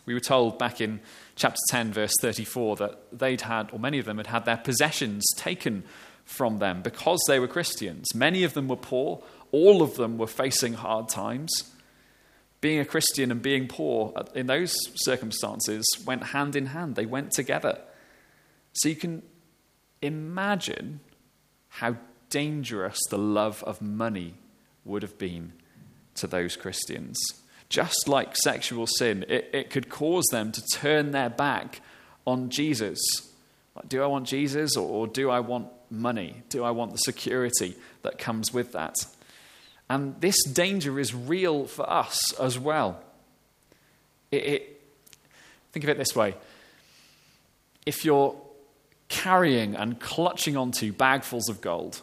We 0.04 0.14
were 0.14 0.20
told 0.20 0.58
back 0.58 0.80
in 0.80 1.00
chapter 1.36 1.60
10, 1.70 1.92
verse 1.92 2.14
34, 2.22 2.76
that 2.76 2.98
they'd 3.12 3.42
had, 3.42 3.70
or 3.72 3.78
many 3.78 3.98
of 3.98 4.06
them 4.06 4.16
had 4.16 4.28
had 4.28 4.46
their 4.46 4.56
possessions 4.56 5.24
taken 5.36 5.84
from 6.28 6.58
them 6.58 6.82
because 6.82 7.18
they 7.26 7.40
were 7.40 7.48
Christians. 7.48 8.14
Many 8.14 8.44
of 8.44 8.54
them 8.54 8.68
were 8.68 8.76
poor, 8.76 9.22
all 9.50 9.82
of 9.82 9.94
them 9.94 10.18
were 10.18 10.26
facing 10.26 10.74
hard 10.74 11.08
times 11.08 11.50
being 12.60 12.80
a 12.80 12.84
Christian 12.84 13.30
and 13.30 13.40
being 13.40 13.68
poor 13.68 14.12
in 14.34 14.46
those 14.46 14.74
circumstances 14.96 15.84
went 16.04 16.24
hand 16.24 16.56
in 16.56 16.66
hand, 16.66 16.96
they 16.96 17.06
went 17.06 17.32
together. 17.32 17.78
So 18.72 18.88
you 18.88 18.96
can 18.96 19.22
imagine 20.02 21.00
how 21.68 21.96
dangerous 22.30 22.98
the 23.10 23.18
love 23.18 23.62
of 23.64 23.80
money 23.80 24.34
would 24.84 25.02
have 25.02 25.18
been 25.18 25.52
to 26.16 26.26
those 26.26 26.56
Christians. 26.56 27.18
Just 27.68 28.08
like 28.08 28.36
sexual 28.36 28.86
sin, 28.86 29.24
it, 29.28 29.50
it 29.52 29.70
could 29.70 29.88
cause 29.88 30.26
them 30.32 30.52
to 30.52 30.62
turn 30.74 31.12
their 31.12 31.30
back 31.30 31.80
on 32.26 32.50
Jesus. 32.50 32.98
Do 33.86 34.02
I 34.02 34.06
want 34.06 34.26
Jesus 34.26 34.76
or, 34.76 34.88
or 34.88 35.06
do 35.06 35.30
I 35.30 35.40
want 35.40 35.68
money? 35.90 36.42
Do 36.48 36.64
I 36.64 36.70
want 36.70 36.92
the 36.92 36.98
security 36.98 37.76
that 38.02 38.18
comes 38.18 38.52
with 38.52 38.72
that? 38.72 38.96
And 39.90 40.20
this 40.20 40.42
danger 40.44 40.98
is 40.98 41.14
real 41.14 41.66
for 41.66 41.88
us 41.88 42.32
as 42.34 42.58
well. 42.58 43.02
It, 44.30 44.44
it, 44.44 44.82
think 45.72 45.84
of 45.84 45.90
it 45.90 45.98
this 45.98 46.14
way 46.14 46.34
if 47.86 48.04
you're 48.04 48.36
carrying 49.08 49.74
and 49.74 49.98
clutching 49.98 50.56
onto 50.56 50.92
bagfuls 50.92 51.48
of 51.48 51.60
gold, 51.62 52.02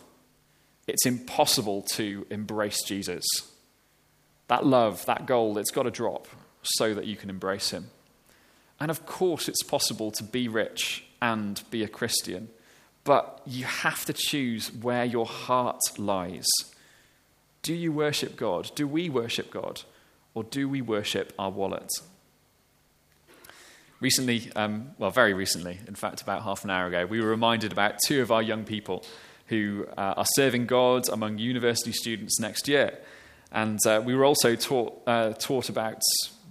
it's 0.87 1.05
impossible 1.05 1.83
to 1.93 2.25
embrace 2.29 2.83
Jesus. 2.83 3.23
That 4.47 4.65
love, 4.65 5.05
that 5.05 5.25
gold, 5.25 5.57
it's 5.57 5.71
got 5.71 5.83
to 5.83 5.91
drop 5.91 6.27
so 6.63 6.93
that 6.95 7.05
you 7.05 7.15
can 7.15 7.29
embrace 7.29 7.69
him. 7.69 7.89
And 8.79 8.91
of 8.91 9.05
course, 9.05 9.47
it's 9.47 9.63
possible 9.63 10.11
to 10.11 10.23
be 10.23 10.47
rich 10.47 11.05
and 11.21 11.61
be 11.71 11.83
a 11.83 11.87
Christian, 11.87 12.49
but 13.03 13.41
you 13.45 13.65
have 13.65 14.05
to 14.05 14.13
choose 14.13 14.71
where 14.73 15.05
your 15.05 15.25
heart 15.25 15.81
lies. 15.97 16.47
Do 17.61 17.73
you 17.73 17.91
worship 17.91 18.35
God? 18.35 18.71
Do 18.75 18.87
we 18.87 19.09
worship 19.09 19.49
God? 19.49 19.81
Or 20.33 20.43
do 20.43 20.67
we 20.67 20.81
worship 20.81 21.33
our 21.39 21.49
wallet? 21.49 21.89
Recently, 24.01 24.51
um, 24.55 24.91
well, 24.97 25.09
very 25.09 25.33
recently, 25.33 25.79
in 25.87 25.95
fact, 25.95 26.21
about 26.21 26.43
half 26.43 26.63
an 26.65 26.69
hour 26.69 26.87
ago, 26.87 27.05
we 27.05 27.21
were 27.21 27.29
reminded 27.29 27.71
about 27.71 27.95
two 28.05 28.21
of 28.21 28.31
our 28.31 28.41
young 28.41 28.65
people 28.65 29.05
who 29.47 29.87
uh, 29.97 30.15
are 30.17 30.25
serving 30.35 30.65
God 30.65 31.07
among 31.09 31.37
university 31.37 31.93
students 31.93 32.39
next 32.39 32.67
year. 32.67 32.97
And 33.51 33.79
uh, 33.87 34.01
we 34.03 34.13
were 34.13 34.25
also 34.25 34.55
taught, 34.55 35.01
uh, 35.07 35.33
taught 35.33 35.69
about 35.69 36.01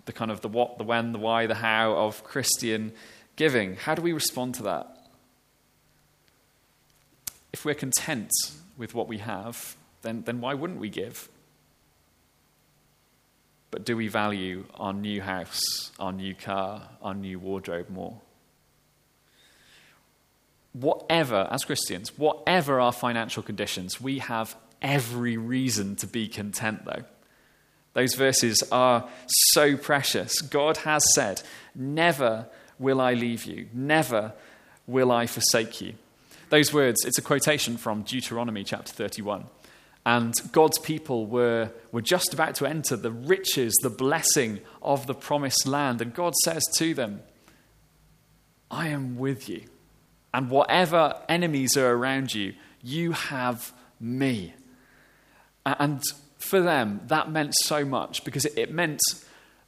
the 0.07 0.13
kind 0.13 0.31
of 0.31 0.41
the 0.41 0.49
what, 0.49 0.79
the 0.79 0.85
when, 0.85 1.13
the 1.13 1.19
why, 1.19 1.47
the 1.47 1.55
how 1.55 1.93
of 1.93 2.25
Christian 2.25 2.93
giving. 3.37 3.77
How 3.77 3.95
do 3.95 4.03
we 4.03 4.13
respond 4.13 4.55
to 4.57 4.63
that? 4.65 5.09
If 7.53 7.65
we're 7.65 7.75
content 7.75 8.31
with 8.77 8.95
what 8.95 9.09
we 9.09 9.19
have, 9.19 9.77
then, 10.03 10.23
then 10.23 10.41
why 10.41 10.55
wouldn't 10.55 10.81
we 10.81 10.89
give? 10.89 11.29
But 13.71 13.85
do 13.85 13.97
we 13.97 14.09
value 14.09 14.67
our 14.75 14.93
new 14.93 15.21
house, 15.21 15.91
our 15.99 16.13
new 16.13 16.35
car, 16.35 16.83
our 17.03 17.15
new 17.15 17.39
wardrobe 17.39 17.91
more? 17.91 18.21
Whatever, 20.73 21.49
as 21.51 21.65
Christians, 21.65 22.17
whatever 22.19 22.81
our 22.81 22.93
financial 22.93 23.43
conditions, 23.43 24.01
we 24.01 24.19
have 24.19 24.57
every 24.83 25.37
reason 25.37 25.97
to 25.97 26.07
be 26.07 26.29
content, 26.29 26.85
though. 26.85 27.05
Those 27.95 28.15
verses 28.15 28.63
are 28.71 29.09
so 29.27 29.77
precious. 29.77 30.41
God 30.41 30.79
has 30.79 31.03
said, 31.15 31.43
Never 31.75 32.47
will 32.79 33.01
I 33.01 33.15
leave 33.15 33.45
you, 33.45 33.69
never 33.73 34.35
will 34.87 35.11
I 35.11 35.27
forsake 35.27 35.81
you. 35.81 35.95
Those 36.51 36.73
words, 36.73 37.05
it's 37.05 37.19
a 37.19 37.23
quotation 37.23 37.77
from 37.77 38.03
Deuteronomy 38.03 38.65
chapter 38.65 38.93
31. 38.93 39.47
And 40.07 40.35
God's 40.53 40.79
people 40.79 41.27
were, 41.27 41.71
were 41.91 42.03
just 42.03 42.35
about 42.35 42.55
to 42.57 42.67
enter 42.67 42.97
the 42.97 43.11
riches, 43.11 43.73
the 43.83 43.91
blessing 43.91 44.61
of 44.83 45.07
the 45.07 45.15
promised 45.15 45.67
land. 45.67 46.03
And 46.03 46.13
God 46.13 46.35
says 46.45 46.63
to 46.77 46.93
them, 46.93 47.23
I 48.71 48.89
am 48.89 49.17
with 49.17 49.49
you. 49.49 49.63
And 50.35 50.51
whatever 50.51 51.23
enemies 51.29 51.77
are 51.77 51.91
around 51.91 52.35
you, 52.35 52.55
you 52.83 53.13
have 53.13 53.73
me. 53.99 54.53
And 55.65 56.03
for 56.45 56.61
them, 56.61 57.01
that 57.09 57.31
meant 57.31 57.55
so 57.63 57.85
much 57.85 58.25
because 58.25 58.45
it 58.45 58.73
meant 58.73 59.01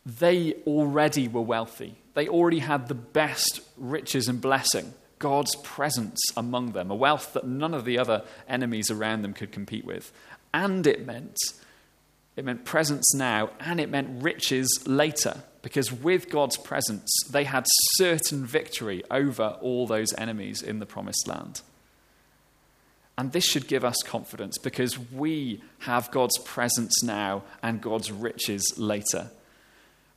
they 0.05 0.55
already 0.67 1.29
were 1.29 1.43
wealthy. 1.43 1.99
They 2.15 2.29
already 2.29 2.61
had 2.61 2.89
the 2.89 2.95
best 2.95 3.61
riches 3.77 4.29
and 4.29 4.41
blessing, 4.41 4.95
God's 5.19 5.55
presence 5.57 6.21
among 6.37 6.73
them, 6.73 6.91
a 6.91 6.95
wealth 6.95 7.33
that 7.33 7.47
none 7.47 7.75
of 7.75 7.85
the 7.85 7.99
other 7.99 8.23
enemies 8.49 8.91
around 8.91 9.23
them 9.23 9.33
could 9.33 9.53
compete 9.53 9.85
with 9.85 10.13
and 10.57 10.87
it 10.87 11.05
meant 11.05 11.37
it 12.35 12.45
meant 12.45 12.65
presence 12.65 13.15
now 13.15 13.51
and 13.61 13.79
it 13.79 13.91
meant 13.91 14.23
riches 14.23 14.69
later 14.87 15.43
because 15.61 15.93
with 15.93 16.31
God's 16.31 16.57
presence 16.57 17.11
they 17.31 17.45
had 17.45 17.67
certain 17.97 18.45
victory 18.45 19.03
over 19.11 19.59
all 19.61 19.87
those 19.87 20.15
enemies 20.17 20.63
in 20.63 20.79
the 20.79 20.87
promised 20.87 21.29
land. 21.29 21.61
And 23.19 23.33
this 23.33 23.45
should 23.45 23.67
give 23.67 23.85
us 23.85 23.97
confidence 24.05 24.59
because 24.59 24.99
we 24.99 25.63
have 25.81 26.11
God's 26.11 26.39
presence 26.39 27.03
now 27.03 27.45
and 27.63 27.81
God's 27.81 28.13
riches 28.13 28.75
later. 28.77 29.31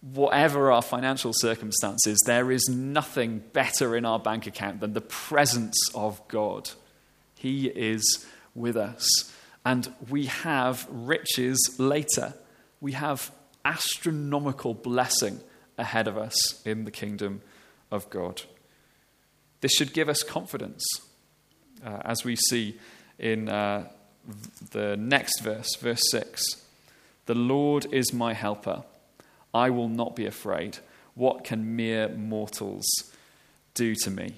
Whatever 0.01 0.71
our 0.71 0.81
financial 0.81 1.31
circumstances, 1.33 2.19
there 2.25 2.51
is 2.51 2.67
nothing 2.69 3.41
better 3.53 3.95
in 3.95 4.05
our 4.05 4.19
bank 4.19 4.47
account 4.47 4.81
than 4.81 4.93
the 4.93 5.01
presence 5.01 5.77
of 5.95 6.25
God. 6.27 6.69
He 7.35 7.67
is 7.67 8.25
with 8.53 8.75
us. 8.75 9.33
And 9.65 9.93
we 10.09 10.25
have 10.25 10.88
riches 10.89 11.75
later. 11.77 12.33
We 12.81 12.93
have 12.93 13.31
astronomical 13.63 14.73
blessing 14.73 15.39
ahead 15.77 16.07
of 16.07 16.17
us 16.17 16.65
in 16.65 16.85
the 16.85 16.91
kingdom 16.91 17.41
of 17.91 18.09
God. 18.09 18.43
This 19.62 19.73
should 19.73 19.93
give 19.93 20.09
us 20.09 20.23
confidence, 20.23 20.85
uh, 21.85 22.01
as 22.03 22.23
we 22.23 22.35
see 22.35 22.77
in 23.17 23.49
uh, 23.49 23.87
the 24.71 24.95
next 24.97 25.41
verse, 25.41 25.75
verse 25.75 26.01
6. 26.11 26.43
The 27.25 27.35
Lord 27.35 27.87
is 27.91 28.13
my 28.13 28.33
helper. 28.33 28.83
I 29.53 29.69
will 29.69 29.89
not 29.89 30.15
be 30.15 30.25
afraid. 30.25 30.79
What 31.15 31.43
can 31.43 31.75
mere 31.75 32.09
mortals 32.09 32.85
do 33.73 33.95
to 33.95 34.11
me? 34.11 34.35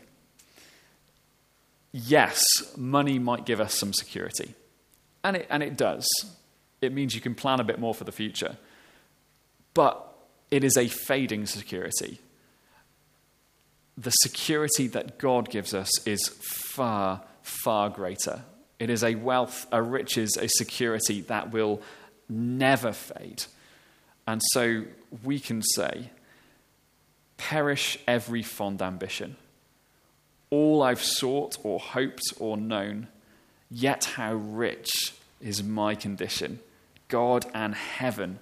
Yes, 1.92 2.44
money 2.78 3.20
might 3.20 3.46
give 3.46 3.60
us 3.60 3.78
some 3.78 3.94
security. 3.94 4.56
And 5.24 5.38
it, 5.38 5.48
and 5.50 5.62
it 5.62 5.78
does. 5.78 6.08
It 6.82 6.94
means 6.94 7.14
you 7.14 7.22
can 7.22 7.36
plan 7.36 7.60
a 7.60 7.64
bit 7.64 7.80
more 7.80 7.94
for 7.94 8.06
the 8.06 8.12
future. 8.12 8.58
But 9.74 10.08
it 10.50 10.64
is 10.64 10.78
a 10.78 10.88
fading 10.88 11.46
security. 11.46 12.20
The 13.98 14.12
security 14.12 14.88
that 14.88 15.18
God 15.18 15.50
gives 15.50 15.74
us 15.74 15.90
is 16.08 16.28
far, 16.42 17.22
far 17.42 17.90
greater. 17.90 18.44
It 18.80 18.90
is 18.90 19.04
a 19.04 19.16
wealth, 19.16 19.68
a 19.72 19.82
riches, 19.82 20.38
a 20.38 20.48
security 20.48 21.22
that 21.22 21.52
will 21.52 21.82
never 22.28 22.94
fade. 22.94 23.44
And 24.28 24.42
so 24.54 24.86
we 25.24 25.40
can 25.40 25.62
say, 25.62 26.10
perish 27.38 27.98
every 28.08 28.44
fond 28.44 28.82
ambition. 28.82 29.36
All 30.50 30.82
I've 30.82 31.02
sought 31.02 31.58
or 31.64 31.80
hoped 31.80 32.34
or 32.40 32.58
known, 32.58 33.08
yet 33.70 34.06
how 34.06 34.34
rich 34.34 34.90
is 35.40 35.64
my 35.64 35.96
condition. 35.96 36.60
God 37.08 37.46
and 37.54 37.76
heaven 37.76 38.40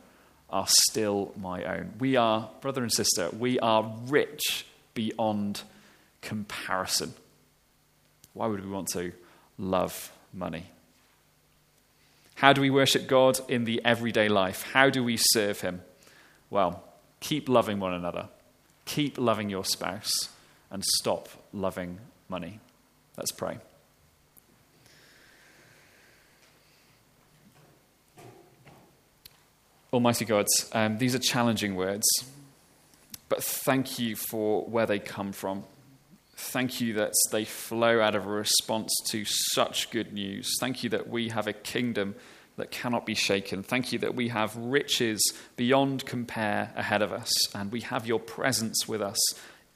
are 0.49 0.67
still 0.67 1.33
my 1.37 1.63
own. 1.63 1.93
We 1.99 2.15
are, 2.15 2.49
brother 2.61 2.81
and 2.81 2.91
sister, 2.91 3.29
we 3.37 3.59
are 3.59 3.95
rich 4.07 4.65
beyond 4.93 5.61
comparison. 6.21 7.13
Why 8.39 8.47
would 8.47 8.63
we 8.63 8.71
want 8.71 8.87
to 8.93 9.11
love 9.57 10.13
money? 10.33 10.63
How 12.35 12.53
do 12.53 12.61
we 12.61 12.69
worship 12.69 13.05
God 13.05 13.37
in 13.49 13.65
the 13.65 13.81
everyday 13.83 14.29
life? 14.29 14.63
How 14.71 14.89
do 14.89 15.03
we 15.03 15.17
serve 15.17 15.59
Him? 15.59 15.81
Well, 16.49 16.81
keep 17.19 17.49
loving 17.49 17.81
one 17.81 17.93
another, 17.93 18.29
keep 18.85 19.17
loving 19.17 19.49
your 19.49 19.65
spouse, 19.65 20.29
and 20.71 20.85
stop 20.85 21.27
loving 21.51 21.99
money. 22.29 22.61
Let's 23.17 23.33
pray. 23.33 23.57
Almighty 29.91 30.23
God, 30.23 30.47
um, 30.71 30.97
these 30.97 31.13
are 31.13 31.19
challenging 31.19 31.75
words, 31.75 32.07
but 33.27 33.43
thank 33.43 33.99
you 33.99 34.15
for 34.15 34.63
where 34.63 34.85
they 34.85 34.99
come 34.99 35.33
from. 35.33 35.65
Thank 36.41 36.79
you 36.79 36.93
that 36.93 37.13
they 37.31 37.43
flow 37.43 38.01
out 38.01 38.15
of 38.15 38.25
a 38.25 38.29
response 38.29 38.95
to 39.09 39.25
such 39.25 39.91
good 39.91 40.13
news. 40.13 40.49
Thank 40.59 40.83
you 40.83 40.89
that 40.91 41.09
we 41.09 41.29
have 41.29 41.47
a 41.47 41.53
kingdom 41.53 42.15
that 42.55 42.71
cannot 42.71 43.05
be 43.05 43.13
shaken. 43.13 43.61
Thank 43.61 43.91
you 43.91 43.99
that 43.99 44.15
we 44.15 44.29
have 44.29 44.55
riches 44.55 45.21
beyond 45.57 46.05
compare 46.05 46.71
ahead 46.77 47.01
of 47.01 47.11
us, 47.11 47.29
and 47.53 47.71
we 47.71 47.81
have 47.81 48.07
your 48.07 48.19
presence 48.19 48.87
with 48.87 49.01
us 49.01 49.19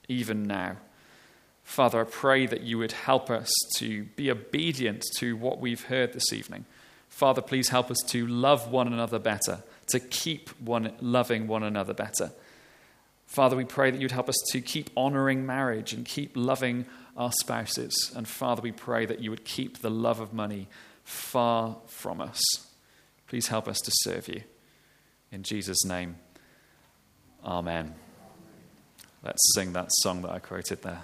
even 0.08 0.44
now. 0.44 0.78
Father, 1.64 2.00
I 2.00 2.06
pray 2.06 2.46
that 2.46 2.62
you 2.62 2.78
would 2.78 2.94
help 2.94 3.30
us 3.30 3.52
to 3.78 4.06
be 4.16 4.32
obedient 4.32 5.04
to 5.18 5.36
what 5.36 5.60
we've 5.60 5.84
heard 5.84 6.14
this 6.14 6.32
evening. 6.32 6.66
Father, 7.10 7.42
please 7.42 7.70
help 7.70 7.92
us 7.92 8.00
to 8.08 8.26
love 8.26 8.72
one 8.72 8.88
another 8.88 9.20
better 9.20 9.64
to 9.88 10.00
keep 10.00 10.50
one, 10.62 10.94
loving 11.02 11.46
one 11.46 11.64
another 11.64 11.94
better. 11.94 12.32
Father, 13.34 13.56
we 13.56 13.66
pray 13.66 13.90
that 13.90 14.00
you'd 14.00 14.12
help 14.12 14.30
us 14.30 14.40
to 14.52 14.62
keep 14.62 14.92
honoring 14.96 15.44
marriage 15.44 15.92
and 15.92 16.06
keep 16.06 16.34
loving 16.36 16.86
our 17.18 17.32
spouses. 17.42 18.12
And 18.16 18.28
Father, 18.28 18.62
we 18.62 18.72
pray 18.72 19.08
that 19.08 19.22
you 19.22 19.32
would 19.32 19.44
keep 19.44 19.80
the 19.80 19.90
love 19.90 20.20
of 20.20 20.34
money 20.34 20.68
far 21.04 21.78
from 21.88 22.22
us. 22.22 22.40
Please 23.26 23.48
help 23.48 23.68
us 23.68 23.80
to 23.80 23.92
serve 24.04 24.28
you. 24.28 24.44
In 25.32 25.42
Jesus' 25.42 25.84
name, 25.84 26.18
Amen. 27.44 27.96
Let's 29.24 29.42
sing 29.56 29.74
that 29.74 29.88
song 30.04 30.22
that 30.22 30.30
I 30.30 30.38
quoted 30.38 30.84
there. 30.84 31.02